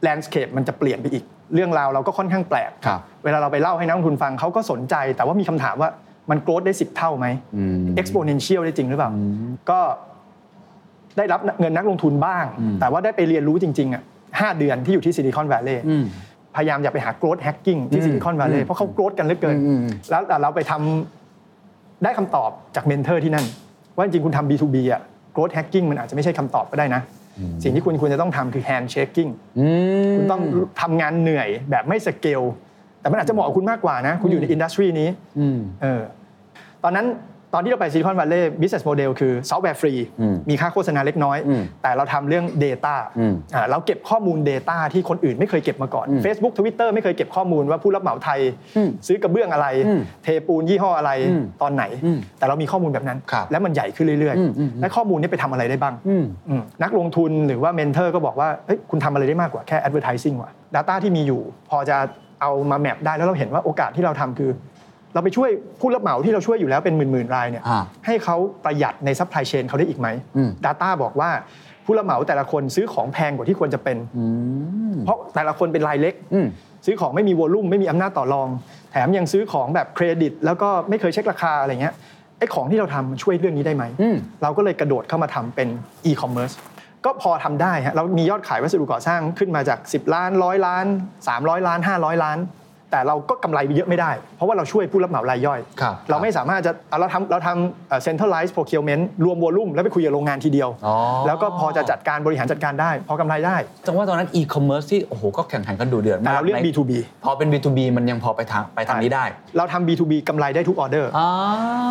[0.03, 5.89] landscape มันจะเปลี่ยนไปอีก เรื่องราวเราก็ค่อนข้างแปลกครับเวลาเราไปเล่าให้นักลงทุนฟังเขาก็สนใจ แต่ว่ามีคำถามว่า
[6.29, 9.11] มัน grow ได้ 10 เท่าไหมอืม exponential ได้จริงหรือเปล่า
[9.69, 9.79] ก็
[11.17, 14.03] ได้รับเงินนักลงทุนบ้างอืมแต่ว่าได้ไปเรียนรู้จริงๆอะ
[14.39, 16.03] ห้าเดือนที่อยู่ที่ซิลิคอนแวลลย์อืม
[16.55, 23.45] พยายามอย่าไปหา growth hacking ที่อืมซิลิคอนแวลลย์อืย์มเพราะเขา growth กันเหลือเกินอืมอืมแล้วแต่เราไปทำได้คำตอบจาก mentor ที่นั่น
[23.95, 25.01] ว่าจริงๆคุณทำ B2B อะ
[25.35, 27.01] growth hacking มันอาจจะไม่ใช่คำตอบก็ได้นะ
[27.63, 29.67] สิ่งที่คุณควรจะต้องทำคือ handshaking อื
[30.11, 30.41] มคุณต้อง
[30.81, 32.41] ทำงานเหนื่อยแบบไม่สเกล
[32.99, 36.01] แต่มันอาจจะเหมาะกับคุณมากกว่านะ คุณอยู่ใน industry นี้อืมเออ
[36.83, 37.05] ตอนนั้น
[37.53, 48.39] ตอนที่เราไปซิลิคอนวัลเลย์ business model คือซอฟต์แวร์ฟรีอืมมีค่าโฆษณาเล็กน้อยอืมแต่เราทำเรื่อง Data อืมอ่าเราเก็บข้อมูล Data ที่คนอื่นไม่เคยเก็บมาก่อนอืม Facebook Twitter ไม่เคยเก็บข้อมูลว่าผู้รับเหมาไทย
[48.77, 61.97] อืมซื้อกระเบื้องอะไรอืมเทปูนยี่ห้ออะไรอืมตอนไหนอืมแต่เรามีข้อมูลแบบนั้นครับแล้วมันใหญ่ขึ้นเรื่อยอืมอืมๆและข้อมูลนี้ไปทำอะไรได้บ้างอืมอืมนักลงทุนหรือว่า mentor ก็บอกว่าเอ้ยคุณทำอะไรได้มากกว่าแค่ advertising ว่ะ Data ที่มีอยู่ พอจะ
[62.41, 64.49] เอามา map ได้แล้วเราเห็นว่าโอกาสที่เราทำคือ
[65.13, 71.29] เราไปช่วยผู้รับเหมาที่เราช่วยอยู่แล้วเป็นหมื่นๆรายเนี่ยอ่าให้เขาประหยัดใน supply chain เขาได้อีกไหมอืม Data บอกว่า
[71.85, 74.25] ผู้รับเหมาแต่ละคนซื้อของแพงกว่าที่ควรจะเป็นอื
[74.93, 76.47] มเพราะแต่ละคนเป็นรายเล็กอืม
[76.85, 78.47] ซื้อของไม่มี volume ไม่มีอำนาจต่อรอง
[78.91, 81.93] แถมยังซื้อของแบบเครดิต แล้วก็ไม่เคยเช็คราคาอะไรเงี้ย
[82.37, 85.67] ไอ้ของที่เราทำมันช่วยเรื่องนี้ได้ไหมอืมเราก็เลยกระโดดเข้ามาทำเป็น
[86.09, 86.55] e-commerce
[87.05, 90.85] ก็พอทำได้ฮะเรามียอดขายวัสดุก่อสร้างขึ้นมาจาก 10 ล้านร้อยล้าน
[91.27, 92.37] 300 ล้าน 500 ล้าน
[92.91, 100.95] แต่เราก็กำไรไปเยอะไม่ได้ เพราะว่าเราช่วยผู้รับเหมารายย่อยครับเราไม่สามารถจะเอาเราทำเราทำเอ่อ centralized procurement รวมวอลลุ่มแล้วไปคุยกับโรงงานทีเดียวอ๋อ
[101.27, 106.91] แล้วก็พอจะจัดการบริหารจัดการได้ พอกำไรได้จังว่าตอนนั้น e-commerce ที่โอ้โหก็แข่งขันกันดูเดือดแต่มากเราเรียกใน B2B
[107.23, 109.25] พอเป็น B2B มันยังพอไปทางไปทางนี้ได้
[109.57, 111.27] เราทำ B2B กำไรได้ทุกออเดอร์อ๋อ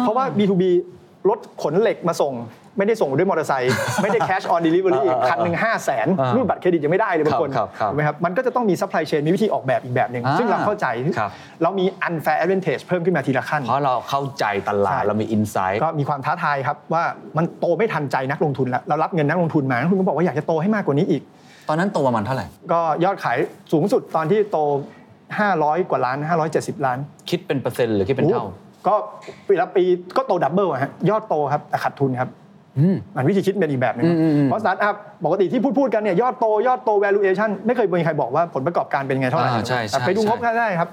[0.00, 0.64] เพราะว่า B2B
[1.28, 2.32] รถขนเหล็กมาส่ง
[2.80, 10.86] ไม่ได้ส่งด้วยมอเตอร์ไซค์ไม่ได้ cash on delivery อ่าอ่าคันหนึ่งห้าแสนอ่ารุ่นบัตรเครดิตยังไม่ได้เลยบางคนครับครับถูกไหมครับมันก็จะต้องมี supply chain มีวิธีออกแบบอีกแบบหนึ่งอ่าซึ่งเราเข้าใจ
[11.18, 11.30] ครับ
[11.62, 17.04] เรามี unfair advantage เพิ่มขึ้นมาทีละขั้น เพราะเราเข้าใจตลาดใช่เรามี insight ก็มีความท้าทายครับว่า
[17.36, 21.22] มันโตไม่ทันใจนักลงทุนแล้วเรารับเงินนักลงทุนมานักลงทุนก็บอกว่าอยากจะโตให้มากกว่านี้อีก
[21.68, 23.38] ตอนนั้นโตประมาณเท่าไหร่ก็ยอดขาย
[23.72, 24.58] สูงสุดตอนที่โต
[25.24, 26.18] 500 กว่าล้าน
[26.52, 26.98] 570 ล้าน
[27.30, 28.52] คิดเป็นเปอร์เซ็นต์หรือคิดเป็นเท่าโอ้
[28.86, 28.94] ก็
[29.46, 29.84] ปีละปี
[30.16, 32.28] ก็โต double อะฮะยอดโตครับแต่ขาดทุนครับ
[32.78, 40.88] อืมมันวิธีคิดเป็นอีกแบบหนึ่งอืมอืมอืมเพราะสตาร์ทอัพปกติที่พูดพูดกันเนี่ยยอดโตยอดโต valuation ไม่เคยมีใครบอกว่าผลประกอบการเป็นไงเท่าไหร่อ่าใช่ใช่แต่ไปดูงบใช่ก็ได้ครับ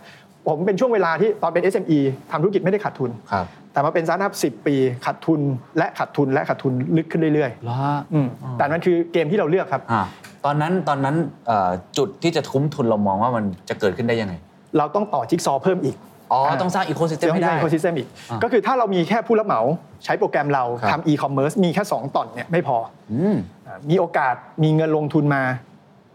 [0.47, 1.99] ผมเป็นช่วงเวลาที่ตอนเป็น SME
[2.31, 5.41] ทำธุรกิจไม่ได้ขาดทุนครับแต่มาเป็นสตาร์ทอัพ10ปีขาดทุน
[5.77, 10.01] และขาดทุนและขาดทุนลึกขึ้นเรื่อยแล้วๆอืมแต่มันคือเกมที่เราเลือกครับอ่า
[10.45, 11.15] ตอนนั้นตอนนั้น
[11.47, 14.33] เอ่อจุดที่จะคุ้มทุนเรามองว่ามันจะเกิดขึ้นได้ยังไง
[14.77, 15.95] เราต้องต่อจิ๊กซอว์เพิ่มอีก
[16.31, 19.61] อ๋อ ต้องสร้าง ecosystem ให้ได้ ecosystem อีกอ่าก็คือถ้าเรามีแค่ผู้รับเหมา
[20.05, 22.77] ใช้โปรแกรมเราครับทำอีคอมเมิร์ซมีแค่ 2ตอนเนี่ยไม่พอ
[23.11, 23.35] อืม
[23.67, 25.43] อ่ามีโอกาสมีเงินลงทุนมา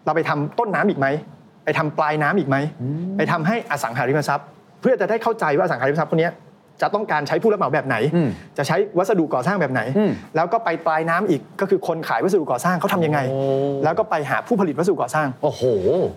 [0.05, 1.07] เราไปทำต้นน้ำอีกไหม
[1.65, 2.57] ไปทำปลายน้ำอีกไหม
[3.17, 4.47] ไปทำให้อสังหาริมทรัพย์
[4.81, 6.33] เพื่อจะได้เข้าใจว่าอสังหาริมทรัพย์พวกเนี้ย
[6.83, 13.39] จะต้องการใช้ผู้รับเหมาแบบไหนอืมจะใช้วัสดุก่อสร้างแบบไหนอืมแล้วก็ไปปลายน้ำอีกก็คือคนขายวัสดุก่อสร้างเขาทำยังไงโอ้
[13.85, 15.63] แล้วก็ไปหาผู้ผลิตวัสดุก่อสร้างโอ้โห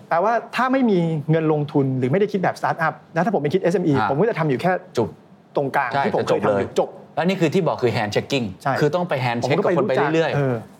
[0.08, 0.98] แปลว่าถ้าไม่มี
[1.30, 5.08] เงินลงทุนหรือไม่ได้คิดแบบสตาร์ทอัพแล้วถ้าผมไปคิด SME อ่าผมก็จะทำอยู่แค่จุบ
[5.56, 10.30] ตรงกลางใช่ที่ผมจะเคจบยทำอเลยยู่จบ แล้วนี่คือที่บอกคือแฮนด์เช็คกิ้งใช่ คือต้องไปแฮนด์ผมเช็คก็กับคนไปจัเรื่อย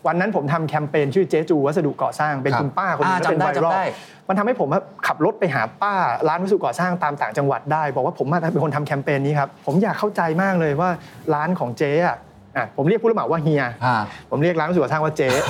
[0.07, 3.85] วันนั้นผมทำแคมเปญชื่อเจ๊จูวัสดุก่อสร้างเป็นครับคุณป้าคนหนึงอ่าแล้วเป็นจำได้ไวรัลจำได้
[4.27, 5.93] มันทำให้ผมอะขับรถไปหาป้า
[6.27, 10.89] ร้านวัสดุก่อสร้างตามต่างจังหวัดได้ บอกว่าผมอะเป็นคนทำแคมเปญนี้ครับผมอยากเข้าใจมากเลยว่า
[11.33, 12.17] ร้านของเจ๊อะอะ
[12.77, 13.95] ผมเรียกผู้รับเหมาว่าเฮียอ่า
[14.31, 15.43] ผมเรียกร้านวัสดุก่อสร้างว่าเจ๊อะ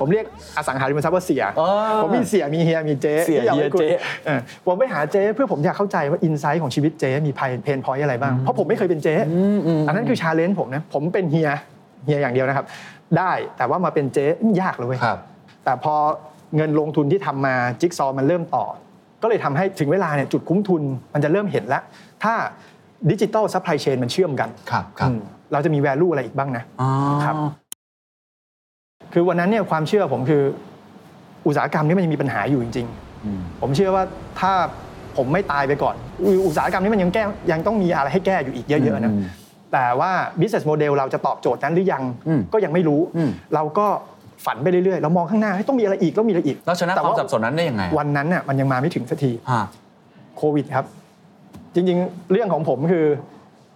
[0.00, 0.24] ผมเรียก
[0.56, 1.68] อสังหาริมทรัพย์ว่าเสี่ยอ๋อ
[2.02, 3.88] ผมมีเสี่ยมีเฮียมีเจ๊เสี่ยที่อาเฮียไว้คุเจ๊
[4.24, 7.32] เออผมไปหาเจ๊เพื่อผมอยากเข้าใจว่า insight ของชีวิตเจ๊มี
[7.64, 9.14] pain point อะไรบ้างเพราะผมไม่เคยเป็นเจ๊
[9.86, 11.50] อันนั้นคือ challenge ผมนะผมเป็นเฮีย
[12.04, 12.66] เฮียอย่างเดียวนะครับ
[13.18, 14.26] ได้แต่ว่ามาเป็นเจ๊
[14.60, 15.18] ยากเลยเว้ยครับ
[15.64, 15.94] แต่พอ
[16.56, 18.64] เงินลงทุนที่ทำมาจิ๊กซอว์มันเริ่มต่อ
[19.22, 20.82] ก็เลยทำให้ถึงเวลาเนี่ยจุดคุ้มทุน
[21.14, 21.82] มันจะเริ่มเห็นแล้ว
[22.22, 22.34] ถ้า
[23.10, 25.20] digital supply chain มันเชื่อมกันครับครับอืม
[25.52, 26.88] เราจะมี value อะไรอีกบ้างนะอ๋อ
[27.24, 27.34] ครับ
[29.12, 30.42] คือวันนั้นเนี่ยความเชื่อผมคือ
[31.46, 32.86] อุตสาหกรรมนี้มันยังมีปัญหาอยู่จริง
[33.24, 34.04] อืมๆผมเชื่อว่า
[34.40, 34.52] ถ้า
[35.16, 39.24] ผมไม่ตายไปก่อนอุอุตสาหกรรมนี้มันยังแก้ยังต้องมีอะไรให้แก้อยู่อีกเยอะๆนะอืม
[39.72, 43.86] แต่ว่า business model เราจะตอบโจทย์นั้นหรือยังอืมก็ยังไม่รู้อืมเราก็
[44.44, 49.62] ฝันไปเรื่อยๆเรามองข้างหน้าให้ยต้องมีอะไรอีกต้องมีอะไรอีกแล้วชนะแต่ความสับสนนั้นได้ยังไง วันนั้นน่ะมันยังมาไม่ถึงสักทีฮะ
[50.36, 50.84] โควิดครับ
[51.74, 53.06] จริงๆ เรื่องของผมคือ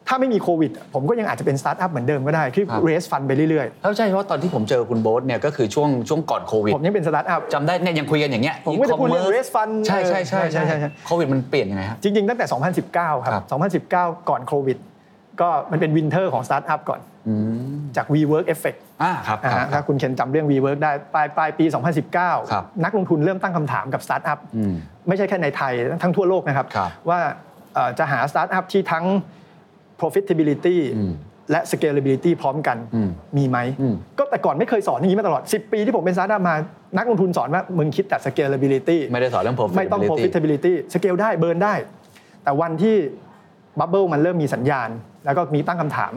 [0.09, 12.47] ถ้าไม่มีโควิด ผมก็ยังอาจจะเป็นสตาร์ทอัพเหมือนเดิมก็ได้คือครับ raise fund ไปเรื่อยแล้วใช่เพราะตอนที่ผมเจอคุณโบ๊ทเนี่ยก็คือช่วงช่วงก่อนโควิดๆผมยังเป็นสตาร์ทอัพจำได้เนี่ยยังคุยกันอย่างเงี้ยผมก็จะพูดเรื่อง e-commerce raise fund ใช่ใช่ใช่ใช่ใช่ใช่โควิดมันเปลี่ยนยังไงครับจริงๆ ตั้งแต่
[12.87, 13.45] 2019 ครัครับ
[13.79, 14.79] บ2019 ก่อนโควิด
[15.41, 17.35] ก็มันเป็น winter ของสตาร์ทอัพก่อนอื
[17.77, 22.07] มจาก WeWork Effect อ่าครับอ่าครัฮะบถ้าคุณเคนจำเรื่อง WeWork ได้ปลายปลายปีครับ
[22.45, 24.75] 2019 นักลงทุนเริ่มตั้งคำถามกับสตาร์ทอัพอืม
[25.09, 27.35] ไม่ใช่แค่ในไทยทั้งทั่วโลกนะครับครับว่าเอ่อ
[27.99, 29.05] จะหาสตาร์ทอัพที่ทั้ง
[30.01, 31.12] profitability อืม
[31.51, 36.57] และ scalability พร้อมกันอืมมีไหมอืมก็แต่ก่อนไม่เคยสอนอย่างนี้มาตลอด 10 ปีที่ผมเป็นสตาร์ทอัพมา
[36.97, 41.75] นักลงทุนสอนว่า มึงคิดแต่ scalability ไม่ได้สอนเรื่อง profitability ไม่ต้อง profitability scale ได้ burn ได้
[42.43, 42.97] แต่วันที่
[43.79, 44.89] bubble มันเริ่มมีสัญญาณ
[45.25, 46.12] แล้วก็มีตั้งคำถาม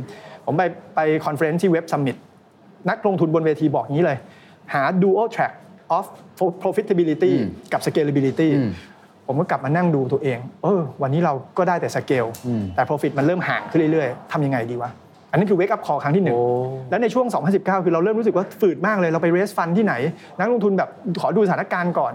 [0.45, 0.63] ผมไป
[0.95, 2.15] ไป conference ที่ Web Summit
[2.89, 4.17] นักลงทุนบนเวทีบอกอย่างนี้เลย
[4.73, 5.53] หา dual track
[5.97, 6.05] of
[6.63, 8.71] profitability อืมกับ scalability อืม
[9.31, 14.91] ผมก็กลับมานั่งดูตัวเอง เออ วันนี้เราก็ได้แต่สเกลอืมแต่ profit มันเริ่มห่างขึ้นเรื่อยๆทำยังไงดีวะ
[15.31, 16.43] อันนี้คือ wake up call ครั้งที่หนึ่งโอ้
[16.89, 19.93] แล้วในช่วง 2019 คือเราเริ่มรู้สึกว่าฝืดมากเลย เราไป raise fund ที่ไหน
[20.39, 20.89] นักลงทุนแบบ
[21.21, 22.13] ขอดูสถานการณ์ก่อน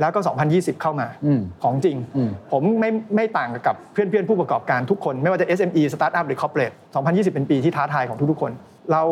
[0.00, 0.20] แล้วก็
[0.50, 8.52] 2020 เข้ามาอืมของจริงอืมผมไม่ไม่ต่างกับเพื่อนเพื่อนๆ ผู้ประกอบการทุกคน ไม่ว่าจะ SME Startup หรือ Corporate 2020 เป็นปีที่ท้าทายของทุกๆ คน
[8.92, 9.02] เรา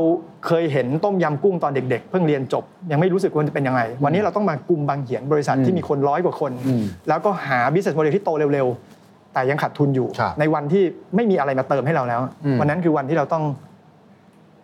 [0.46, 10.84] เคยเห็นต้มยำกุ้งตอนเด็ก ๆ เพิ่งเรียนจบ ยังไม่รู้สึกว่ามันจะเป็นยังไง วันนี้เราต้องมากลุ่มบางเหียนบริษัทที่มีคนร้อยกว่าคนอืมแล้วก็หา business model ที่โตเร็วๆ แต่ยังขาดทุนอยู่ครับในวันที่
[11.16, 13.44] ไม่มีอะไรมาเติมให้เราแล้วอืมวันนั้นคือวันที่เราต้อง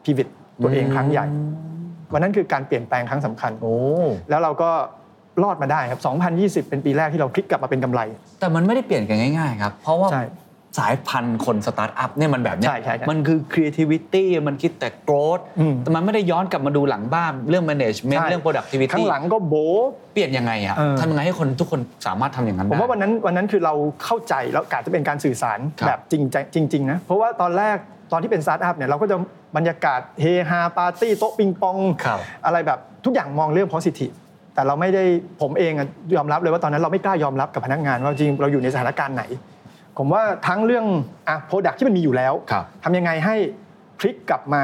[0.05, 0.29] pivot
[0.63, 1.27] ตัวเองครั้งใหญ่
[2.13, 3.75] วันนั้นคือการเปลี่ยนแปลงครั้งสำคัญโอ้
[4.31, 4.71] แล้วเราก็
[5.43, 6.01] รอดมาได้ครับ
[6.65, 8.01] 2020 เป็นปีแรกที่เราพลิกกลับมาเป็นกำไร
[8.41, 10.23] แต่มันไม่ได้เปลี่ยนกันง่ายๆครับ เพราะว่าใช่
[10.79, 27.77] สายพันธุ์คนสตาร์ทอัพเนี่ยมันแบบเนี้ยใช่ใช่ใช่มันคือ creativity มันคิดแต่ growth อืมแต่มันไม่ได้ย้อนกลับมาดูหลังบ้านเรื่อง management ใช่เรื่อง productivity ข้างหลังก็โบ๊ทเปลี่ยนยังไงอะเออทำยังไงให้คนทุกคนสามารถทำอย่างนั้นผมได้ว่าวันนั้นวันนั้นคือเราเข้าใจแล้วกาจะเป็นการสื่อสารครับแบบจริงใจจริงๆนะเพราะว่าตอนแรก
[28.13, 29.17] ตอนที่เป็นสตาร์ทอัพเนี่ยเราก็จะ
[29.57, 34.15] บรรยากาศเฮฮาปาร์ตี้โต๊ะปิงปองครับอะไรแบบทุกอย่างมองเรื่อง positive
[34.55, 35.05] แต่เราไม่ได้
[35.41, 39.25] ผมเองอะยอมรับเลยว่าตอนนั้นเราไม่กล้ายอมรับกับพนักงานว่าจริงเราอยู่ในสถานการณ์ไหน
[39.99, 40.87] ผมว่าทั้งเรื่อง
[41.29, 43.37] อะ product ที่มันมีอยู่แล้วครับทำยังไงให้
[43.99, 44.63] พลิกกลับมา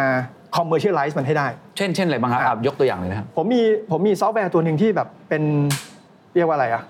[0.56, 5.42] commercialize มันให้ได้ เช่นเช่นอะไรบ้างครับอะอะยกตัวอย่างเลยนะครับผมมีผมมีซอฟต์แวร์ตัวหนึ่งที่แบบเป็น
[6.34, 6.84] เรียกว่าอะไรอะ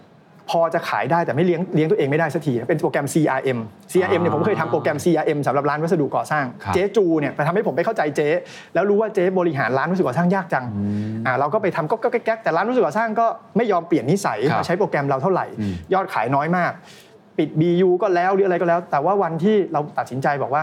[0.50, 3.59] พอจะขายได้แต่ไม่เลี้ยงเลี้ยงตัวเองไม่ได้สักทีเป็นโปรแกรม CRM
[3.92, 8.29] CRM เนี่ยผมเคยทำโปรแกรม CRM สำหรับร้านวัสดุก่อสร้างครับเจ๊จูเนี่ยไปทำให้ผมไปเข้าใจเจ๊
[8.74, 10.64] แล้วรู้ว่าเจ๊บริหารร้านวัสดุก่อสร้างยากจัง
[11.26, 13.26] อ่าเราก็ไปทำก็ก็แก๊กๆแต่ร้านวัสดุก่อสร้างก็
[13.57, 16.72] ไม่ยอมเปลี่ยนนิสัยครับมาใช้โปรแกรมเราเท่าไหร่อืมยอดขายน้อยมาก
[17.38, 20.62] ปิด BU ก็แล้วหรืออะไรก็แล้ว แต่ว่าวันที่เราตัดสินใจบอกว่า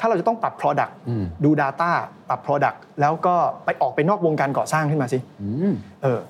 [0.00, 1.90] ถ้าเราจะต้องปรับ Product อืมดู Data
[2.28, 3.34] ปรับ Product แล้วก็
[3.64, 6.20] ไปออกไปนอกวงการก่อสร้างขึ้นมาสิอืมเออ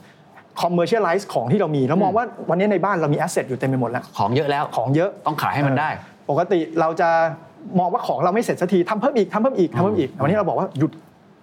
[0.63, 5.89] commercialize ของที่เรามี แล้วมองว่าวันนี้ในบ้านเรามี asset อยู่เต็มไปหมดแล้ว ของเยอะแล้วของเยอะต้องขายให้มันได้
[6.31, 7.09] ปกติเราจะ
[7.79, 10.91] มองว่าของเราไม่เสร็จสักทีทำเพิ่มอีกทำเพิ่มอีกทำเพิ่มอีกวันนี้เราบอกว่าหยุด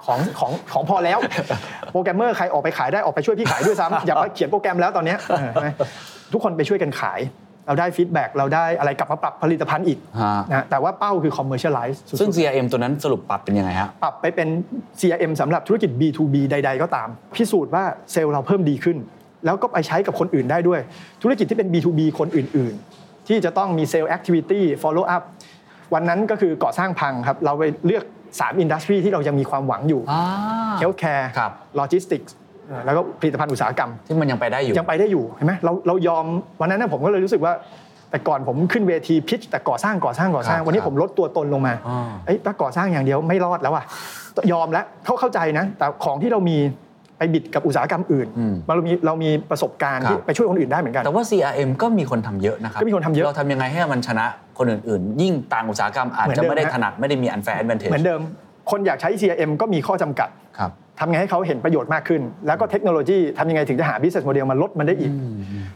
[0.06, 1.20] ของของของพอแล้ว
[1.92, 5.70] โปรแกรมเมอร์ใครออกไปขายได้ออกไปช่วยพี่ขายด้วยซ้ำอย่าไปเขียนโปรแกรมแล้วตอนเนี้ยเออใช่ไหม
[6.34, 7.20] ทุกคนไปช่วยกันขาย
[7.70, 14.48] เราได้ feedback เราได้อะไรกลับมาปรับผลิตภัณฑ์อีกฮะนะแต่ว่าเป้าคือ commercialize สุดๆซึ่ง CRM ตัวนั้นสรุปปรับเป็นยังไงฮะปรับไปเป็น
[15.00, 18.98] CRM สำหรับธุรกิจ B2B ใด ๆ ก็ตาม พิสูจน์ว่าเซลล์เราเพิ่มดีขึ้น
[19.46, 20.80] แล้วก็ไปใช้กับคนอื่นได้ด้วย
[21.22, 25.24] ธุรกิจที่เป็น B2B คนอื่น ๆ ที่จะต้องมีเซลล์ activity follow up
[25.94, 30.24] วันนั้นก็คือก่อสร้างพังครับเราไปเลือก3อินดัสทรีที่เรายังมีความหวังอยู่อ่า
[30.82, 32.49] healthcare ครับ logistics เอ่อ
[32.86, 36.26] แล้วก็ผลิตภัณฑ์อุตสาหกรรมที่มันยังไปได้อยู่ยังไปได้อยู่เห็นไหมเราเรายอม
[36.62, 37.54] วันนั้นนะผมก็เลยรู้สึกว่า
[38.12, 43.86] แต่ก่อนผมขึ้นเวทีพิชแต่ก่อสร้างก่อสร้างก่อสร้างครับวันนี้ครับผมลดตัวตนลงมาอ่าเอ้ยถ้าก่อสร้างอย่างเดียวไม่รอดแล้วอะ
[44.52, 46.58] ยอมแล้วเขาเข้าใจนะ แต่ของที่เรามี
[47.18, 54.26] ไปบิดกับอุตสาหกรรมอื่นอืมเรามีเรามีประสบการณ์ครับที่ไปช่วยคนอื่นได้เหมือนกัน แต่ว่า CRM ก็มีคนทำเยอะนะครับก็มีคนทำเยอะเราทำยังไงให้มันชนะ
[54.58, 58.22] คนอื่นๆ ยิ่งต่างอุตสาหกรรมอาจเหมือนจะเดิมไม่ได้ฮะถนัดไม่ได้มี unfair advantage เหมือนเดิม
[58.72, 60.30] คนอยากใช้ CRM ก็มีข้อจำกัด
[60.60, 65.12] ครับ ทำไงให้เขาเห็นประโยชน์มากขึ้น แล้วก็เทคโนโลยีทำยังไงถึงจะหา business model มาลดมันได้อีก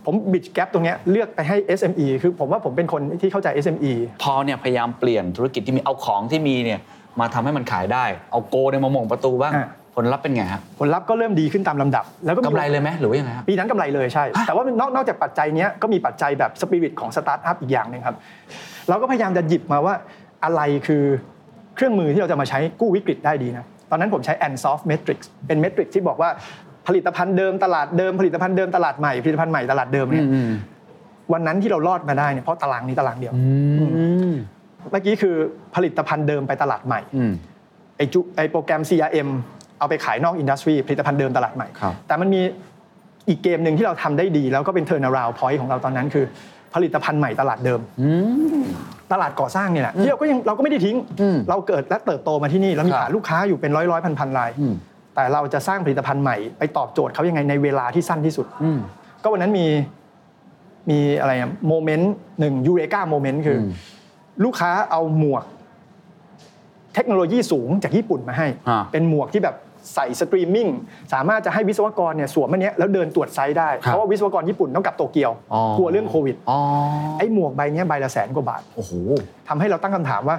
[0.05, 3.91] ผมบิดแก p ตรงเนี้ยเลือกไปให้ SME คือผมว่าผมเป็นคนที่เข้าใจ SME
[4.23, 6.79] พอเนี่ยพยายามเปลี่ยนธุรกิจที่มีเอาของที่มีเนี่ย
[7.19, 18.15] มาทำให้มันขายได้ เอาโกเนี่ยมาหม่งประตูบ้างอะผลลัพธ์เป็นไงฮะผลลัพธ์ก็เริ่มดีขึ้นตามลำดับ แล้วก็มีกำไรเลยไหมหรือว่ายังไงครับปีนั้นกำไรเลยใช่ แต่ว่านอกนอกจากปัจจัยเนี้ยก็มีปัจจัยแบบสปิริตของสตาร์ทอัพอีกอย่างหนึ่งครับ
[18.89, 19.93] เราก็พยายามจะหยิบมาว่า
[20.43, 21.03] อะไรคือ
[21.75, 26.29] เครื่องมือที่เราจะมาใช้กู้วิกฤตได้ดีนะต อนนั้นผมใช้ Ansoff Matrix เป็น matrix ที่บอกว่า
[26.87, 30.25] ผลิตภัณฑ์เดิมตลาดเดิมผลิตภัณฑ์เดิมตลาดใหม่ผลิตภัณฑ์ใหม่ตลาดเดิมเนี่ย
[31.33, 33.33] วันนั้นที่เรารอดมาได้เนี่ยเพราะตารางนี้ตารางเดียว
[34.91, 35.35] เมื่อกี้คือ
[35.75, 37.33] ผลิตภัณฑ์เดิมไปตลาดใหม่อืม
[37.97, 39.29] ไอจุไอโปรแกรม CRM
[39.79, 42.41] เอาไปขายนอกอินดัสทรีผลิตภัณฑ์เดิมตลาดใหม่ครับแต่มันมี
[43.29, 46.25] อีกเกมหนึ่งที่เราทำได้ดี แล้วก็เป็น turn around point ของเราตอนนั้นคือ
[46.75, 47.79] ผลิตภัณฑ์ใหม่ตลาดเดิม
[49.11, 54.73] ตลาดก่อสร้างเนี่ยแหละที่เราก็ยังเราก็ไม่ได้ทิ้งอืมเราเกิดและเติบโตมาที่นี่เรามีครับฐานลูกค้าอยู่เป็นร้อยร้อยพันพันรายอืม
[55.15, 58.79] แต่เราจะสร้างผลิตภัณฑ์ใหม่ไปตอบโจทย์เขายังไงในเวลาที่สั้นที่สุดอืม
[59.23, 59.67] ก็วันนั้นมี
[60.89, 61.31] มีอะไร
[61.67, 63.71] moment หนึ่ง eureka moment คืออืม
[64.43, 65.43] ลูกค้าเอาหมวก
[66.95, 69.55] เทคโนโลยีสูงจากญี่ปุ่นมาให้อ่าเป็นหมวกที่แบบ
[69.93, 70.67] ใส่สตรีมมิ่ง
[71.13, 76.59] สามารถจะให้วิศวกรเนี่ยสวมอันเนี้ยแล้วเดินตรวจ site ได้ครับเพราะว่าวิศวกรญี่ปุ่นต้องกลับโตเกียวอ๋อกลัวเรื่องโควิดอ๋อ
[77.19, 78.91] ไอ้หมวกใบเนี้ยใบละแสนกว่าบาทโอ้โห
[79.47, 80.37] ทำให้เราตั้งคำถามว่า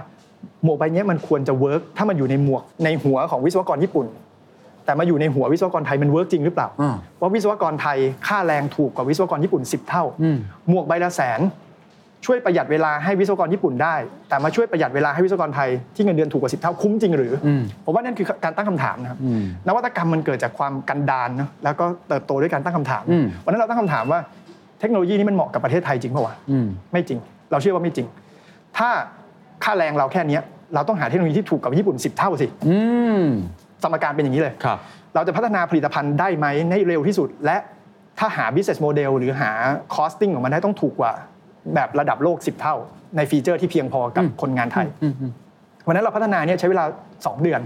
[0.65, 4.07] หมวกใบเนี้ยมันควรจะ work ถ้ามันอยู่ในหมวกในหัวของวิศวกรญี่ปุ่น
[4.85, 10.37] แต่มาอยู่ในหัววิศวกรไทยมัน work จริงหรือเปล่าอ่าว่าวิศวกรไทยค่าแรงถูกกว่าวิศวกรญี่ปุ่น 10 เท่าอืม
[10.69, 11.41] หมวกใบละแสน
[12.25, 13.95] ช่วยประหยัดเวลาให้วิศวกรญี่ปุ่นได้
[14.29, 24.21] แต่มาช่วยประหยัดเวลาให้วิศวกรไทยที่เงินเดือนถูกกว่า10เท่าคุ้มจริงหรืออมผมว่านั่นคือการตั้งคำถามนะครับอืมนวัตกรรมมันเกิดจากความกันดารเนอะแล้วก็เติบโตด้วยการตั้งคำถามอืมวันนั้นเราตั้งคำถามว่า
[24.81, 27.19] เทคโนโลยีนี้มันเหมาะกับประเทศไทยจริงเปล่าวะอืมไม่จริง
[27.51, 28.07] เราเชื่อว่าไม่จริง
[28.79, 28.89] ถ้า
[29.65, 30.43] ค่าแรงเราแค่เนี้ย
[30.75, 32.77] เราต้องหาเทคโนโลยีที่ถูกกับญี่ปุ่น 10 เท่าสิอื
[33.19, 33.23] ม
[33.83, 34.79] สมการเป็นอย่างนี้เลยครับ
[35.15, 37.57] เราจะพัฒนาผลิตภัณฑ์ได้ไหมในเร็วที่สุด และ
[38.19, 39.51] ถ้าหา business model หรือหา
[39.95, 41.13] costing ของมันได้ต้องถูกกว่า
[41.75, 42.77] แบบระดับโลก 10 เท่า
[43.17, 44.87] ใน feature ที่เพียงพอกับคนงานไทย
[45.87, 47.61] วันนั้นเราพัฒนาเนี่ยใช้เวลา 2 เดือน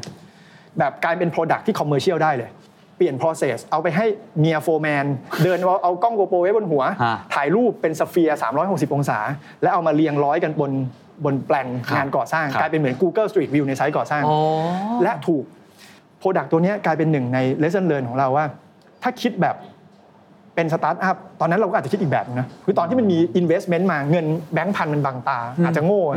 [0.79, 2.51] แบบกลายเป็น product ที่ commercial ได้เลย
[2.97, 4.07] เปลี่ยน process เอาไปให้
[4.39, 5.05] เมียโฟร์แมน
[5.45, 9.19] เดินเอาเอากล้อง GoPro ไว้บนหัวฮะถ่ายรูปเป็น sphere 360 องศา
[9.63, 10.73] แล้วเอามาเรียงร้อยกันบน
[11.25, 14.39] บนแปลนครับงานก่อสร้างครับกลายเป็นเหมือน Google Street View ใน site ก่อสร้างอ๋อ
[15.03, 15.45] และถูก
[16.23, 18.45] Product ตัวเนี้ยกลายเป็นหนึ่งใน lesson learn ของเราว่า
[19.03, 19.57] ถ้าคิดแบบ
[20.59, 26.17] เป็นสตาร์ทอัพตอนนั้นเราก็อาจจะคิดอีกแบบนึงนะคือตอนที่มันมี investment มาเงินแบงค์พันมันบังตา อาจจะโง่อะ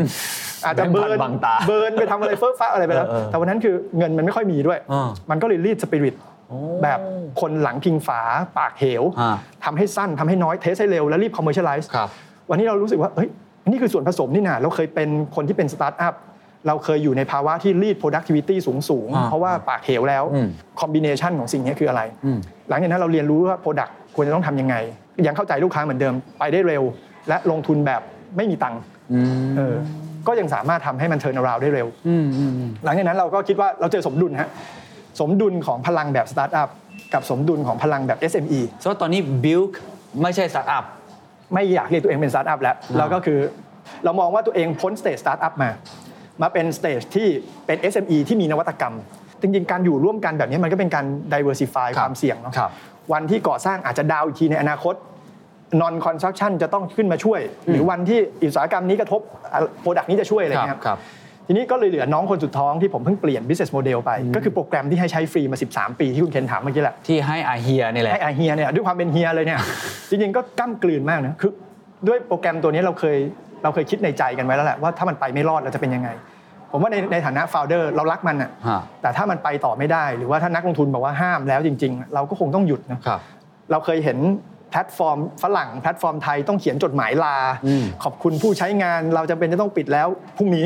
[0.65, 6.15] อาจจะแบงค์พัร์นนบังตา burn ไปทำอะไรเฟ้อฟ้าอะไรไปแล้วเออเออแต่วันนั้นคือเงินมันไม่ค่อยมีด้วยอ่ามันก็เลยรีดสปิริต
[6.83, 6.99] แบบ
[7.41, 8.21] คนหลังพิงฝา
[8.57, 12.09] ปากเหวอ่าทำให้สั้นทำให้น้อย test ให้เร็วแล้วรีบ commercialize ครับ
[12.49, 13.29] วันนี้เรารู้สึกว่าเฮ้ย
[13.67, 16.15] นี่คือส่วนผสมนี่นะเราเคยเป็นคนที่เป็นสตาร์ทอัพ
[16.67, 20.47] เราเคยอยู่ในภาวะที่รีด productivity สูงสูงๆอ่าเพราะว่าปากเหวแล้วอืม
[20.81, 22.37] combination ของสิ่งนี้คืออะไรอืม
[22.69, 24.75] หลังจากนั้นเราเรียนรู้ว่า Product ควรจะต้องทำยังไง
[25.27, 26.83] ยังเข้าใจลูกค้าเหมือนเดิมไปได้เร็ว
[27.29, 28.01] และลงทุนแบบ
[28.37, 28.81] ไม่มีตังค์
[29.13, 29.19] อื
[29.49, 29.75] มเออ
[30.27, 34.49] ก็ยังสามารถทำให้มัน turn around ได้เร็วอืมอืมอืมหลังจากนั้นเราก็คิดว่าเราเจอสมดุลฮะ
[35.19, 36.69] สมดุลของพลังแบบสตาร์ทอัพ
[37.13, 39.69] กับสมดุลของพลังแบบ SME so ตอนนี้ Builk
[40.21, 40.83] ไม่ใช่สตาร์ทอัพ
[41.53, 43.39] ไม่อยากเรียกตัวเองเป็นสตาร์ทอัพแล้วอ่าแล้วก็คือ
[44.03, 45.69] เรามองว่าตัวเองพ้น stage สตาร์ทอัพมา
[46.41, 47.27] มาเป็น stage ที่
[47.65, 48.95] เป็น SME ที่มีนวัตกรรม
[49.41, 52.71] จริงๆ การอยู่ร่วมกันแบบนี้มันก็เป็นการ diversify ครับความเสี่ยงเนาะครับ
[53.13, 54.95] วันที่ก่อสร้างอาจจะ down อีกทีในอนาคต
[55.81, 59.21] non construction จะต้องขึ้นมาช่วย หรือวันที่อุตสาหกรรมนี้กระทบ
[59.81, 60.99] product นี้จะช่วยอะไรเงี้ยครับ
[61.47, 69.59] ทีนี้ก็เลยเหลือน้องคนสุดท้องที่ผมเพิ่งเปลี่ยน business model ไป ก็คือโปรแกรมที่ให้ใช้ฟรีมา 13 ปีที่คุณเคนถามเมื่อกี้แหละที่ให้อาเฮียนี่แหละให้อาเฮียเนี่ยด้วยความเป็นเฮียเลยเนี่ย
[70.09, 71.51] จริงๆก็กล้ำกลืนมากนะคือ
[72.07, 73.17] ด้วยโปรแกรมตัวนี้เราเคย
[73.63, 76.09] เราเคยคิดในใจกันไว้แล้วแหละว่าถ้ามันไปไม่รอดเราจะเป็นยังไง
[76.71, 83.19] ผมว่าในในฐานะ founder เรารักมันอะฮะแต่ถ้ามันไปต่อไม่ได้ หรือว่าถ้านักลงทุนบอกว่าห้ามแล้วจริง ๆ เราก็คงต้องหยุดนะครับ
[83.71, 84.17] เราเคยเห็น
[84.71, 90.07] แพลตฟอร์มฝรั่งแพลตฟอร์มไทยต้องเขียนจดหมายลาอืมขอบคุณผู้ใช้งานเราจะเป็นจะต้องปิดแล้ว
[90.37, 90.65] พรุ่งนี้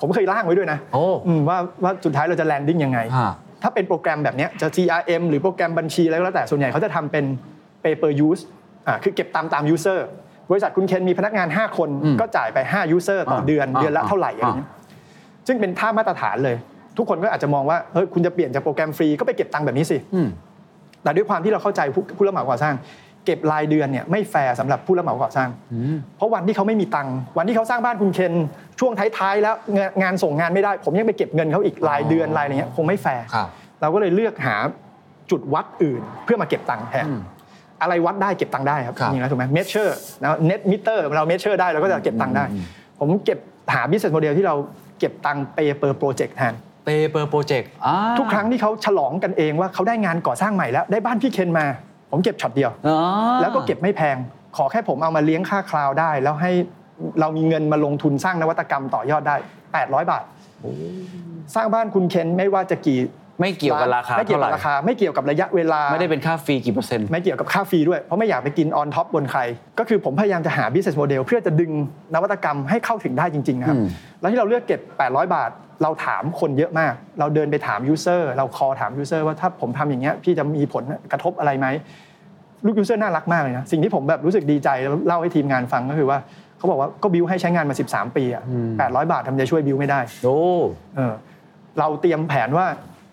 [0.00, 7.24] ผมเคยร่างไว้ด้วยนะโอ้อืมว่าว่าสุดท้ายเราจะ landing ยังไงฮะถ้าเป็นโปรแกรมแบบเนี้ยจะ CRM หรือโปรแกรมบัญชีอะไรก็แล้วแต่ส่วนใหญ่เขาจะทำเป็น
[7.82, 8.42] pay per use
[8.86, 10.00] อ่าคือเก็บตามตาม user
[10.50, 14.68] บริษัทคุณเคนมีพนักงาน 5 คนอืมก็จ่ายไป 5 user ต่อเดือนอ่าเดือนละอ่าเท่าไหร่อะไรเงี้ย
[15.46, 16.56] ซึ่งเป็นท่ามาตรฐานเลย
[16.96, 20.28] ทุกคนก็อาจจะมองว่าเฮ้ยคุณจะเปลี่ยนจากโปรแกรมฟรีก็ไปเก็บตังค์แบบนี้สิอืม
[21.02, 22.74] แต่ด้วยความที่เราเข้าใจผู้ผู้รับเหมาก่อสร้าง
[23.24, 25.48] เก็บรายเดือนเนี่ยไม่แฟร์สำหรับผู้รับเหมาก่อสร้าง
[26.16, 28.32] เพราะวันที่เขาไม่มีตังค์วันที่เขาสร้างบ้านคุณเคน
[28.80, 33.48] ช่วงท้ายๆแล้วงานงานส่งงานไม่ได้ ผมยังไปเก็บเงินเขาอีกรายเดือนรายอะไรเงี้ยคงไม่แฟร์ครับ
[33.80, 34.56] เราก็เลยเลือกหา
[35.30, 37.20] จุดวัดอื่นเพื่อมาเก็บตังค์แทนอืม
[37.82, 42.44] อะไรวัดได้เก็บตังค์ได้ครับครับจริงๆแล้วถูกไหม measure นะเน็ตมิเตอร์เรา measure ได้เราก็จะเก็บตังค์ได้
[43.00, 43.38] ผมเก็บ
[43.74, 44.54] หา business model ที่เรา
[44.98, 47.70] เก็บตังค์ pay per project แทน pay per project
[48.18, 51.66] ทุกครั้งที่เขาฉลองกันเองว่าเขาได้งานก่อสร้างใหม่แล้วได้บ้านพี่เคนมา
[52.10, 52.70] ผมเก็บช็อตเดียว
[53.40, 54.16] แล้วก็เก็บไม่แพง
[54.56, 56.52] ขอแค่ผมเอามาเลี้ยงค่า cloud ได้ แล้วให้
[57.20, 59.36] เรามีเงินมาลงทุนสร้างนวัตกรรมต่อยอดได้
[59.72, 60.24] 800 บาท
[61.54, 63.00] สร้างบ้านคุณเคนไม่ว่าจะกี่
[63.42, 69.40] ไม่เกี่ยวกับราคาไม่เกี่ยวเท่าไหร่กับราคาไม่เกี่ยวกับระยะเวลา ไม่ได้เป็นค่า fee กี่เปอร์เซ็นต์ไม่เกี่ยวกับค่า fee ด้วยเพราะไม่อยากไปกิน on top บนใคร
[69.78, 71.70] ก็คือผมพยายามจะหา business model เพื่อจะดึง
[72.14, 73.86] นวัตกรรมให้เข้าถึงได้จริงๆนะครับอืม
[74.20, 75.50] แล้วที่เราเลือกเก็บ 800 บาท
[75.82, 81.66] เราถามคนเยอะมาก เราเดินไปถาม user เรา call ถาม user ว่าถ้าผมทำอย่างเงี้ยพี่จะมีผลกระทบอะไรไหม
[82.66, 86.18] ลูก user น่ารักมากเลยนะสิ่งที่ผมแบบรู้สึกดีใจแล้วเล่าให้ทีมงานฟังก็คือว่า
[86.58, 88.42] เขาบอกว่าก็บิวให้ใช้งานมา 13 ปีอะ
[88.76, 90.38] 800 บาททำไมจะช่วย Builk ไม่ได้ โอ้
[90.96, 91.14] เออ
[91.78, 92.66] เราเตรียมแผนว่า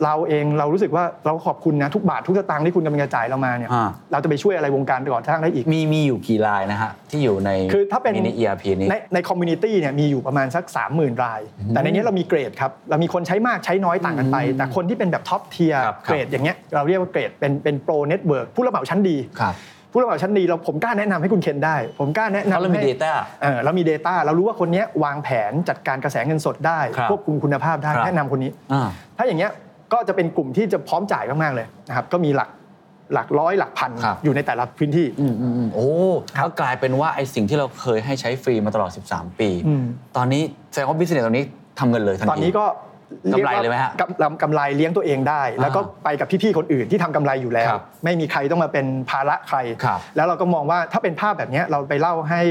[0.04, 19.56] เราเองเรารู้สึกว่าเราขอบคุณนะทุกบาททุกสตางค์ที่คุณกำลังจะจ่ายเรามาเนี่ยอ่าเราจะไปช่วยอะไรวงการก่อสร้างได้อีกมีมีอยู่กี่รายนะฮะที่อยู่ในคือถ้าเป็นมินิ ERP นี้ในใน community เนี่ยมีอยู่ประมาณสัก 30,000 ราย แต่ในนี้เรามีเกรดครับเรามีคนใช้มากใช้น้อยต่างกันไป แต่คนที่เป็นแบบ top tier ครับครับเกรดอย่างเงี้ยเราเรียกว่าเกรดเป็นเป็น pro network ผู้รับเหมาชั้นดีครับ
[19.92, 29.52] ผู้รับเหมาชั้นดีเราผมกล้าแนะนำให้คุณเคนได้ ผมกล้าแนะนำเพราะเรามีให้ data เออเรามี Data เรารู้ว่าคนเนี้ยวางแผนจัดการกระแสเงินสดได้ครับควบคุมคุณภาพได้ครับแนะนำคนนี้อ่าถ้าอย่างเงี้ย
[29.94, 32.50] ก็จะเป็นกลุ่มที่จะพร้อมจ่ายมากๆเลยนะครับก็มีหลัก
[33.14, 35.88] หลักร้อยหลักพันครับ อยู่ในแต่ละพื้นที่ อืมอืมอืมโอ้
[36.36, 39.84] แล้วกลายเป็นว่าไอ้สิ่งที่เราเคยให้ใช้ฟรีมาตลอด 13 ปี อืม
[40.18, 41.46] ตอนนี้แสดงว่า business ตอนนี้
[41.80, 42.66] ทำเงินเลยทันที ตอนนี้ก็
[43.34, 52.42] กำไรเลยไหมฮะกำกำกำไรเลี้ยงตัวเองได้ แล้วก็ไปกับพี่ๆคนอื่นที่ทำกำไรอยู่แล้ว ครับไม่มีใครต้องมาเป็นภาระใคร ครับแล้วเราก็มองว่าถ้าเป็นภาพแบบเนี้ยเราไปเล่าให้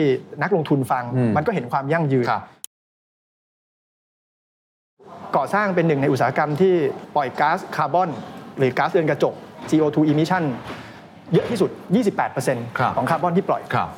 [0.42, 2.42] นักลงทุนฟัง อืมมันก็เห็นความยั่งยืน ครับ
[5.37, 6.75] ก่อสร้างเป็นหนึ่งในอุตสาหกรรมที่
[7.17, 8.11] ปล่อยก๊าซคาร์บอน
[8.59, 9.35] หรือก๊าซเรือนกระจก
[9.71, 10.43] CO2 emission
[11.33, 11.71] เยอะที่สุด
[12.25, 13.88] 28%ครับของคาร์บอนที่ปล่อยครับ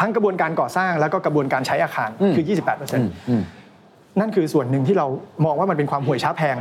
[0.00, 3.42] ทั้งกระบวนการก่อสร้างแล้วก็กระบวนการใช้อาคารอืมคืออืม28%อืม
[4.20, 5.06] นั่นคือส่วนหนึ่งที่เรา
[5.44, 6.56] มองว่ามันเป็นความห่วยช้าแพง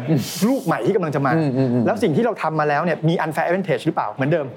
[0.49, 4.47] ลูกใหม่ที่กำลังจะมาอืมอืมอืมแล้วสิ่งที่เราทำมาแล้วเนี่ยมี unfair advantage หรือเปล่าเหมือนเดิม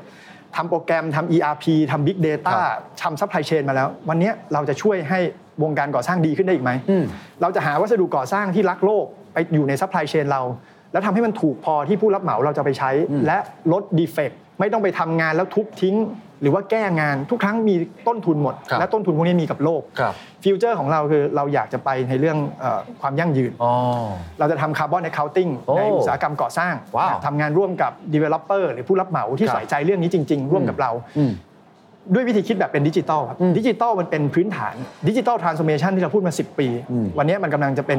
[0.57, 2.57] ทำโปรแกรมทำ ERP ทำ Big Data
[3.03, 5.21] ทำ supply chain มาแล้ว วันเนี้ยเราจะช่วยให้
[5.63, 7.05] วงการก่อสร้างดีขึ้นได้อีกไหมอืม
[7.43, 10.43] เราจะหาวัสดุก่อสร้างที่รักโลก ไปอยู่ใน supply chain เรา
[10.93, 12.91] แล้วทำให้มันถูกพอที่ผู้รับเหมาเราจะไปใช้
[13.27, 13.39] และ
[13.73, 15.97] ลด defect ไม่ต้องไปทำงานแล้วทุบทิ้ง
[16.43, 17.75] หรือว่าแก้งานทุกครั้งมี
[18.09, 23.73] ต้นทุนหมดครับและต้นทุนพวกนี้มีกับโลกครับฟิวเจอร์ของเราคือเราอยากจะไปในเรื่องเออความยั่งยืนอ๋อ
[24.39, 31.33] เราจะทำคาร์บอน a c c o u n t i n g โอ้ในอุตสาหกรรมก่อสร้างว้าวทำงานร่วมกับ developer หรือผู้รับเหมาที่ครับใส่ใจเรื่องนี้จริง ๆ ร่วมกับเราอืม
[32.15, 34.75] ด้วยวิธีคิดแบบเป็นดิจิตอลครับอืมดิจิตอลมันเป็นพื้นฐาน
[35.09, 37.99] Digital Transformation ที่เราพูดมา 10 ปีอืมวันนี้มันกำลังจะเป็น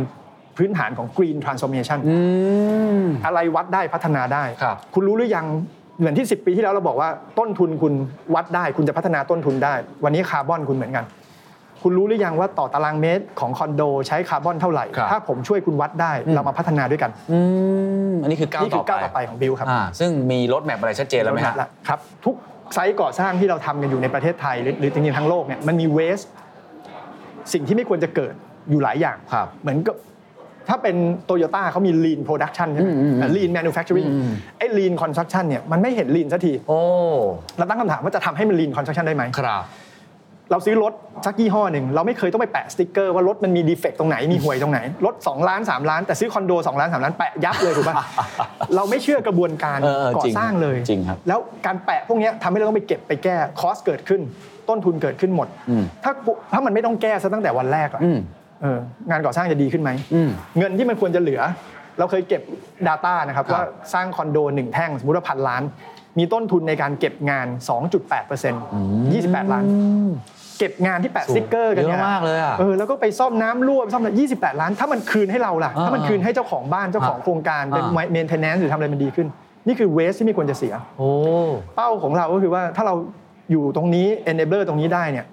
[0.58, 2.18] พื้นฐานของ Green Transformation อื
[3.02, 5.46] มอะไรวัดได้พัฒนาได้ครับคุณรู้หรือยัง
[6.00, 7.94] เหมือนที่ 10 ปีที่แล้วเราบอกว่าต้นทุนคุณ
[8.36, 11.06] วัดได้ คุณจะพัฒนาต้นทุนได้ วันนี้คาร์บอนคุณเหมือนกัน
[11.82, 17.40] คุณรู้หรือยังว่าต่อตารางเมตรของคอนโดใช้คาร์บอนเท่าไหร่ครับถ้าผมช่วยคุณวัดได้อืมเรามาพัฒนาด้วยกันอื
[18.12, 22.36] มอันนี้คือก้าวต่อ นี่คือก้าวต่อไปของ Builk ครับอ่าซึ่งมี roadmap อะไรชัดเจนแล้วไหมฮะละครับทุก
[22.74, 26.20] ไซต์ก่อสร้างที่เราทำกันอยู่ในประเทศไทยหรือหรือจริงๆทั้งโลกเนี่ยมันมีเวส
[27.54, 28.34] สิ่งที่ไม่ควรจะเกิด
[28.70, 29.96] อยู่หลายอย่างครับเหมือนกับ
[30.70, 36.80] ถ้าเป็นโตโยต้าเขามี lean production ใช่ไหมอืมอืมอืม lean manufacturing อืมไอ้ lean construction เนี่ยมันไม่เห็น lean สักทีโอ้
[37.58, 39.64] เราตั้งคำถามว่าจะทำให้มัน lean construction ได้ไหมครับ
[40.52, 40.94] เราซื้อรถ
[41.26, 47.96] สักยี่ห้อหนึ่งเราไม่เคยต้องไปแปะสติ๊กเกอร์ว่ารถมันมีดีเฟกตรงไหนมีห่วยตรงไหน รถ 2 ล้าน 3 ล้านแต่ซื้อคอนโด 2 ล้าน 3 ล้านแปะยับเลยถูกป่ะ
[48.76, 54.22] เราไม่เชื่อกระบวนการเออเออก่อจริง สร้างเลย จริงครับ แล้วการแปะพวกเนี้ยทำให้เราต้องไปเก็บไปแก้คอสเกิดขึ้น
[54.70, 56.12] ต้นทุนเกิดขึ้นหมดอืมถ้า
[56.54, 58.22] ถ้ามันไม่ต้องแก้ซะตั้งแต่วันแรกอะอืมเออ
[59.10, 61.42] งานก่อสร้างจะดีขึ้นไหมอืมเงินที่มันควรจะเหลือ
[62.00, 62.42] เราเคยเก็บ
[62.88, 63.64] Data นะครับครับว่า
[63.94, 65.64] สร้างคอนโดหนึ่งแท่งสมมติว่าพันล้าน
[66.18, 67.48] มีต้นทุนในการเก็บงาน
[68.30, 68.54] 2.8%
[68.92, 69.64] 28 ล้าน
[70.60, 79.28] เก็บงานที่แปะสติ๊กเกอร์กันเนี่ยเยอะมากเลยอะเออแล้วก็ไปซ่อมน้ำรั่วซ่อมอะไร28 ล้าน ถ้ามันคืนให้เราล่ะอ่าถ้ามันคืนให้เจ้าของบ้านเจ้าของอ่าโครงการเป็นอ่าเมนเทนแนนซ์หรือทำอะไรมันดีขึ้น
[79.68, 81.10] นี่คือเวสที่ไม่ควรจะเสียโอ้
[81.76, 82.96] เป้าของเราก็คือว่าถ้าเรา
[83.52, 85.26] อยู่ตรงนี้ enabler ตรงนี้ได้เนี่ย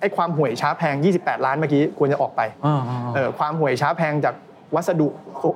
[0.00, 2.80] ไอ้ความห่วยช้าแพง 28 ล้านเมื่อกี้ควรจะออกไปอ่า
[3.14, 4.34] เออความห่วยช้าแพงจาก
[4.74, 5.08] วัสดุ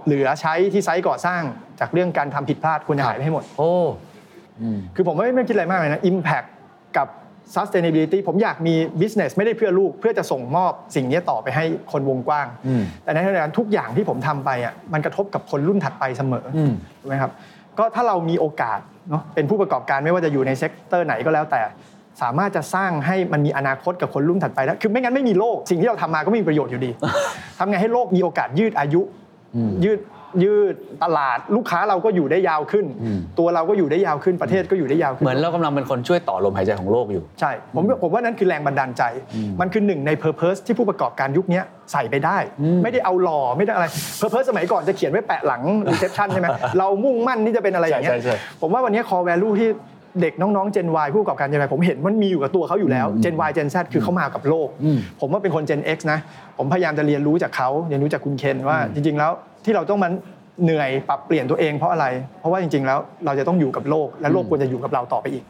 [0.05, 1.43] เหลือใช้ที่ไซต์ก่อสร้าง
[1.81, 3.71] จากเรื่องการทำผิดพลาดควรจะหายไปให้หมด โอ้
[4.61, 6.49] อืมคือผมไม่ไม่คิดอะไรมากเลยนะ Impact
[6.97, 7.09] กับ
[7.55, 17.33] sustainability ผมอยากมี business ไม่ได้เพื่อลูก เพื่อจะส่งมอบสิ่งนี้ต่อไปให้คนวงกว้างอืมแต่ในขณะเดียวกันทุกอย่างที่ผมทำไปอะมันกระทบกับคนรุ่นถัดไปเสมออืมถูกไหมครับ
[17.79, 18.81] ก็ถ้าเรามีโอกาส
[19.11, 21.61] เนาะเป็นผู้ประกอบการไม่ว่าจะอยู่ใน sector ไหนก็แล้วแต่
[22.23, 26.91] สามารถจะสร้างให้มันมีอนาคตกับคนรุ่นถัดไปได้คือไม่งั้นไม่มีโลกสิ่งที่เราทำมาก็ไม่มีประโยชน์อยู่ดี
[27.59, 29.01] ทำไงให้โลกมีโอกาสยืดอายุ
[29.57, 30.01] อืมยืด
[30.45, 39.03] ยืดตลาดลูกค้าเราก็อยู่ได้ยาวขึ้นอืมตัวเราก็อยู่ได้ยาวขึ้นประเทศก็อยู่ได้ยาวขึ้นเหมือนเรากำลังเป็นคนช่วยต่อลมหายใจของโลกอยู่ ใช่ ผมผมว่านั้นคือแรงบันดาลใจ
[39.61, 41.61] มันคือหนึ่งใน Purpose ที่ผู้ประกอบการยุคนี้
[41.93, 42.39] ใส่ไปได้
[42.83, 43.87] ไม่ได้เอาหล่อไม่ได้อะไร
[44.21, 46.47] Purpose สมัยก่อนจะเขียนไว้แปะหลัง reception ใช่ไหม
[46.79, 49.69] เรามุ่งมั่นที่จะเป็นอะไรอย่างเงี้ยใช่ใช่ใช่ผมว่าวันนี้ core value ที่
[50.21, 56.19] เด็กน้องๆ Gen Y ผู้ประกอบการ Gen Y ผมเห็นมันมีอยู่กับตัวเขาอยู่แล้ว Gen Y Gen Z คือเขามากับโลกอืมผมว่าเป็นคน Gen X นะ
[56.59, 59.31] ผมพยายามจะเรียนรู้จากเขาเรียนรู้จากคุณเคนว่าจริง ๆ แล้ว
[59.65, 60.13] ที่เราต้องมัน
[60.63, 62.07] เหนื่อยปรับเปลี่ยนตัวเองเพราะอะไร
[62.41, 65.45] เพราะว่าจริง ๆ แล้วเราจะต้องอยู่กับโลก และโลกควรจะอยู่กับเราต่อไปอีก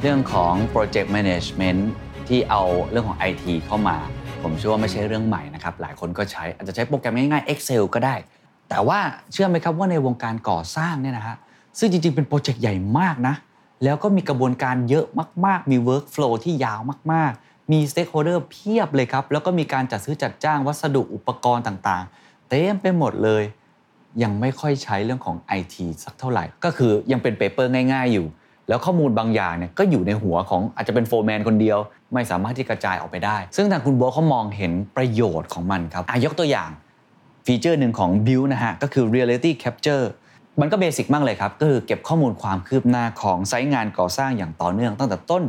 [0.00, 1.80] เรื่องของ Project Management
[2.28, 3.96] ที่เอาเรื่องของ IT เข้ามา
[4.42, 8.14] ผมเชื่อว่าไม่ใช่เรื่องใหม่นะครับ หลายคนก็ใช้อาจจะใช้โปรแกรมง่ายๆ Excel ก็ได้
[8.72, 9.00] แต่ว่า
[9.32, 11.36] เชื่อไหมครับว่าในวงการก่อสร้างเนี่ยนะฮะ
[11.78, 13.34] ซึ่งจริงๆ เป็นโปรเจกต์ใหญ่มากนะ
[13.84, 15.06] แล้วก็มีกระบวนการเยอะ
[15.46, 16.80] มาก ๆ มี Workflow ที่ยาว
[17.12, 23.42] มาก ๆ มี Stakeholder เพียบเลยครับ แล้วก็มีการจัดซื้อจัดจ้างวัสดุอุปกรณ์ต่างๆ เต็มไปหมดเลย
[24.22, 28.26] ยังไม่ค่อยใช้เรื่องของ IT สักเท่าไหร่ ก็คือยังเป็น paper ง่าย ๆ อยู่
[28.68, 31.78] แล้วข้อมูลบางอย่างเนี่ยก็อยู่ในหัวของอาจจะเป็น foreman คนเดียว
[32.14, 36.70] ไม่สามารถที่กระจายออกไปได้ ซึ่งทางคุณโบเขามองเห็นประโยชน์ของมันครับอะยกตัวอย่าง
[37.46, 40.04] feature หนึ่งของ Builk นะฮะก็คือ Reality Capture
[40.60, 45.42] มันก็ basic มากเลยครับก็คือเก็บข้อมูลความคืบหน้าของ site งานก่อสร้างอย่างต่อเนื่องตั้งแต่ต้น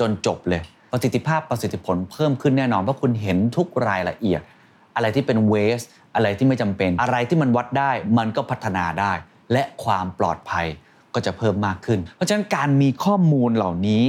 [0.00, 4.40] จนจบเลย ประสิทธิภาพประสิทธิผลเพิ่มขึ้นแน่นอนเพราะคุณเห็นทุกรายละเอียด
[4.96, 5.80] อะไรที่เป็น waste
[6.14, 9.12] อะไรที่ไม่จำเป็น อะไรที่มันวัดได้ มันก็พัฒนาได้
[9.52, 10.66] และความปลอดภัย
[11.14, 14.02] ก็จะเพิ่มมากขึ้น เพราะฉะนั้นการมีข้อมูลเหล่านี้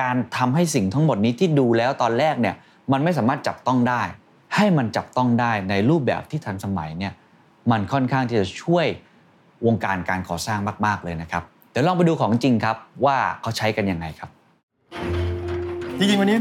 [0.00, 2.54] การทำให้สิ่งทั้งหมดนี้ที่ดูแล้วตอนแรกเนี่ย
[2.92, 4.02] มันไม่สามารถจับต้องได้
[4.56, 7.12] ให้มันจับต้องได้ในรูปแบบที่ทันสมัยเนี่ย
[7.70, 8.86] มันค่อนข้างที่จะช่วย
[9.66, 11.42] วงการการก่อสร้างมาก ๆ เลยนะครับ
[11.72, 14.30] เดี๋ยวลองไปดูของจริงครับว่าเขาใช้กันยังไงครับ
[15.98, 16.38] จริง ๆ วันนี้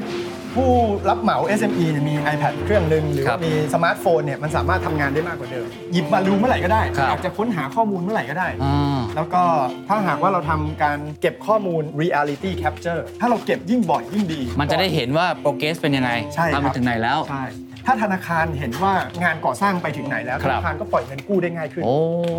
[0.55, 0.71] ผู้
[1.09, 9.43] รับเหมา SME เนี่ยมี iPad เครื่องหนึ่งหรือครัว่าบมีสมาร์ทโฟนเนี่ยมันสามารถทำงานได้มากกว่าเดิม หยิบมาดูเมื่อไหร่ก็ได้ครับอยากจะค้นหาข้อมูลเมื่อไหร่ก็ได้อ่าแล้วก็
[9.87, 17.43] ถ้าหากว่าเราทำการเก็บข้อมูล reality capture ถ้าเราเก็บยิ่งบ่อยยิ่งดี มันจะได้เห็นว่าโปรเกรสเป็นยังไงใช่ครับทำไปถึงไหนแล้วใช่
[17.85, 21.95] ถ้าธนาคารเห็นว่างานก่อสร้างไปถึงไหนแล้วคธรับนาคารก็ปล่อยเงินกู้ได้ง่ายขึ้น โอ้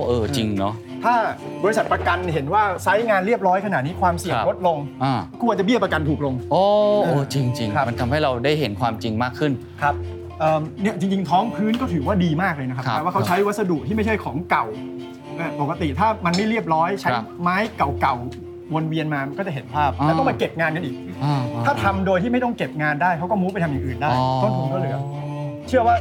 [0.06, 0.74] เออจริงเนาะ
[1.04, 1.14] ถ้า
[1.64, 6.62] บริษัทประกันเห็นว่าไซต์งานเรียบร้อยขนาดนี้ความเสี่ยงครับลดลงอ่าควรจะเบี้ยประกันถูกลงโอ้
[7.04, 9.94] โอ้จริงจริงครับมันทำให้เราได้เห็นความจริงมากขึ้นครับ
[10.40, 14.64] เอิ่มเนี่ยจริง ๆ ท้องพื้นก็ถือว่าดีมากเลยนะครับครับแปลว่าเขาใช้วัสดุที่ไม่ใช่ของเก่า
[15.36, 25.96] เอ่อปกติถ้ามันไม่เรียบร้อยใช้ครับไม้เก่าๆวนเวียนมามันก็จะเห็นภาพอ่าแล้วต้องมาเก็บงานกันอีกอ่าถ้าทำโดยที่ไม่ต้องเก็บงานได้เขาก็มูฟไปทำอย่างอื่นได้อ๋อต้นทุนก็เหลือเชื่อว่า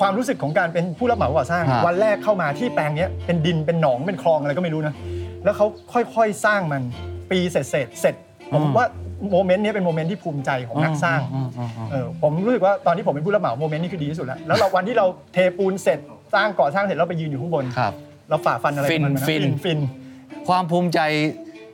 [0.00, 4.94] ความรู้สึกของการเป็นผู้รับเหมาก่อสร้าง ฮะ วันแรกเข้ามาที่แปลงเนี้ยเป็นดินเป็นหนองเป็นคลองอะไรก็ไม่รู้นะ
[5.44, 5.66] แล้วเขา
[6.14, 6.82] ค่อยๆสร้างมัน
[7.30, 8.14] ปีเสร็จเสร็จเสร็จ
[8.52, 8.86] ผมว่า
[9.32, 15.98] moment เนี้ยเป็น moment ที่ภูมิใจของนักสร้าง อืมอืมอืม เออผมรู้สึกว่าตอนที่ผมเป็นผู้รับเหมา moment นี้คือดีที่สุดแล้ว แล้วเราวันที่เราเทปูนเสร็จ
[16.34, 17.92] สร้างก่อสร้างเสร็จเราไปยืนอยู่ข้างบนครับ
[18.28, 19.78] เราฝ่าฟันอะไรฟินของมันมาอะฟิน ฟิน
[20.48, 21.00] ความภูมิใจ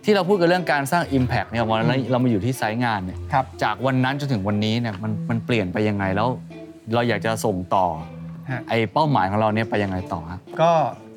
[0.05, 6.29] ที่เราพูดกันเรื่องการสร้าง Impact เนี่ยวันนั้นเรามาอยู่ที่ site งานเนี่ยครับ จากวันนั้นจนถึงวันนี้เนี่ยมันมันเปลี่ยนไปยังไงแล้ว
[6.93, 7.87] เราอยากจะส่งต่อ
[8.51, 10.73] ฮะ ไอ้เป้าหมายของเราเนี่ยไปยังไงต่อครับ ก็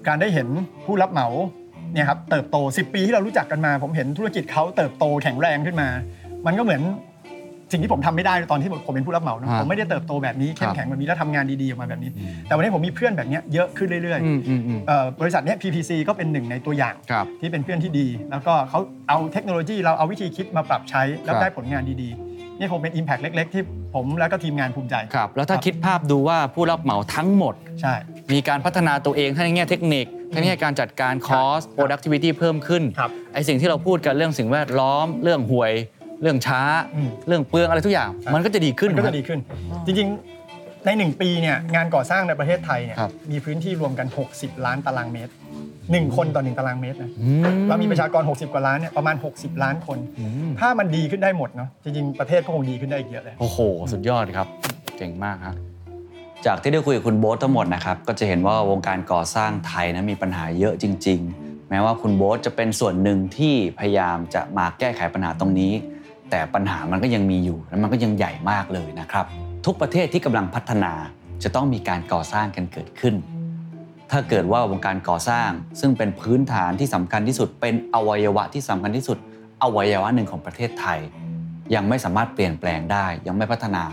[0.07, 0.47] การได้เห็น
[0.85, 1.27] ผู้รับเหมา
[1.93, 5.89] เนี่ยครับเติบโต 10 ปีที่เรารู้จักกันมา ผมเห็นธุรกิจเขาเติบโตแข็งแรงขึ้นมา
[6.45, 6.83] มันก็เหมือน
[7.71, 12.11] สิ่งที่ผมทำไม่ได้ตอนที่ผมเป็นผู้รับเหมานะฮะผมไม่ได้เติบโตแบบนี้เข้คมรับแข็งแบบนี้แล้วทำงานดีๆออกมาแบบนี้
[12.47, 22.26] แต่วันนี้ผมมีเพื่อนแบบเนี้ยเยอะขึ้นเรื่อยอืมอืมอืมๆเอ่อบริษัทเนี้ย PPC ก็เป็นหนึ่งในตัวอย่าง ครับ ที่เป็นเพื่อนที่ดี แล้วก็เขาเอาเทคโนโลยีเราเอาวิธีคิดมาปรับใช้แล้วครับ ได้ผลงานดีๆ
[22.59, 23.63] นี่คงเป็น Impact เล็ก ๆ ที่
[23.95, 27.93] ผมแล้วก็ทีมงานภูมิใจ ครับแล้วถ้าคิดภาพดูว่าผู้รับเหมาทั้งหมด ใช่
[28.33, 35.73] มีการพัฒนาตัวเองทั้งในแง่เทคนิคทั้งในแง่การจัดการ cost productivity เพิ่มขึ้นครับไอสิ่งที่เราพูดกันเรื่องสิ่งแวดล้อม เรื่องห่วย
[36.21, 36.61] เรื่องช้า
[36.95, 39.39] อืม เรื่องเปลืองอะไรทุกอย่าง มันก็จะดีขึ้นมันก็ครัจะบดีขึ้น
[39.85, 40.36] จริงๆ
[40.85, 45.33] ใน 1 ปีเนี่ยงานก่อสร้างในประเทศไทยเนี่ยครับ มีพื้นที่รวมกัน 60 ล้านตารางเมตร
[45.73, 53.57] 1 คนต่อ 1 ตารางเมตรนะอืมแล้วมีประชากร 60 กว่าล้านเนี่ยประมาณ 60 ล้านคน อืมถ้ามันดีขึ้นได้หมดเนาะจริงๆประเทศก็คงดีขึ้นได้อีกเยอะเลย โอ้โห
[53.91, 54.47] สุดยอดครับ
[54.97, 55.55] เจ๋งมากครับ
[56.45, 65.73] จากที่ได้คุยกับคุณโบ๊ททั้งหมดนะครับ ก็จะเห็นว่าวงการก่อสร้างไทยนะมีปัญหาเยอะจริง ๆ แม้ว่าคุณโบ๊ทจะเป็นส่วนหนึ่งที่พยายามจะมาแก้ไขปัญหาตรงนี้
[66.29, 69.25] แต่ปัญหามันก็ยังมีอยู่และมันก็ยังใหญ่มากเลยนะครับ
[69.65, 70.93] ทุกประเทศที่กำลังพัฒนา
[71.43, 73.15] จะต้องมีการก่อสร้างกันเกิดขึ้น
[74.11, 75.49] ถ้าเกิดว่าวงการก่อสร้าง
[75.79, 79.17] ซึ่งเป็นพื้นฐานที่สำคัญที่สุด เป็นอวัยวะที่สำคัญที่สุด
[79.63, 80.99] อวัยวะหนึ่งของประเทศไทย
[81.75, 83.83] ยังไม่สามารถเปลี่ยนแปลงได้ ยังไม่พัฒนา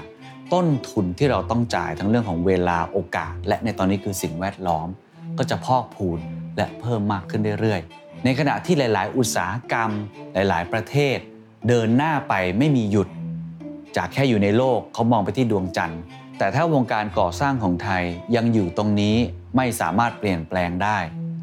[0.52, 4.88] ต้นทุนที่เราต้องจ่ายทั้งเรื่องของเวลาโอกาส และในตอนนี้คือสิ่งแวดล้อม
[5.38, 6.18] ก็จะพอกพูน
[6.56, 9.90] และเพิ่มมากขึ้นเรื่อยๆ ในขณะที่หลาย ๆ อุตสาหกรรม
[10.34, 11.18] หลาย ๆ ประเทศ
[11.68, 13.08] เดินหน้าไปไม่มีหยุด
[13.96, 16.00] จากแค่อยู่ในโลกเขามองไปที่ดวงจันทร์
[16.38, 18.02] แต่ถ้าวงการก่อสร้างของไทย
[18.36, 19.16] ยังอยู่ตรงนี้
[19.56, 20.98] ไม่สามารถเปลี่ยนแปลงได้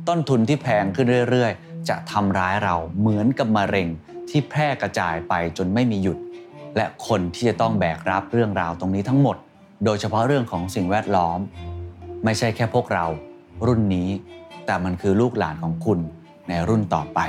[0.08, 3.88] ต้นทุนที่แพงขึ้นเรื่อยๆ จะทำร้ายเราเหมือนกับมะเร็ง
[4.30, 6.18] ที่แพร่กระจายไปจนไม่มีหยุด
[6.76, 9.38] และคนที่จะต้องแบกรับเรื่องราวตรงนี้ทั้งหมด
[9.86, 11.40] โดยเฉพาะเรื่องของสิ่งแวดล้อม
[12.24, 13.06] ไม่ใช่แค่พวกเรา
[13.68, 14.10] รุ่นนี้
[14.66, 16.00] แต่มันคือลูกหลานของคุณ
[16.48, 17.20] ในรุ่นต่อไป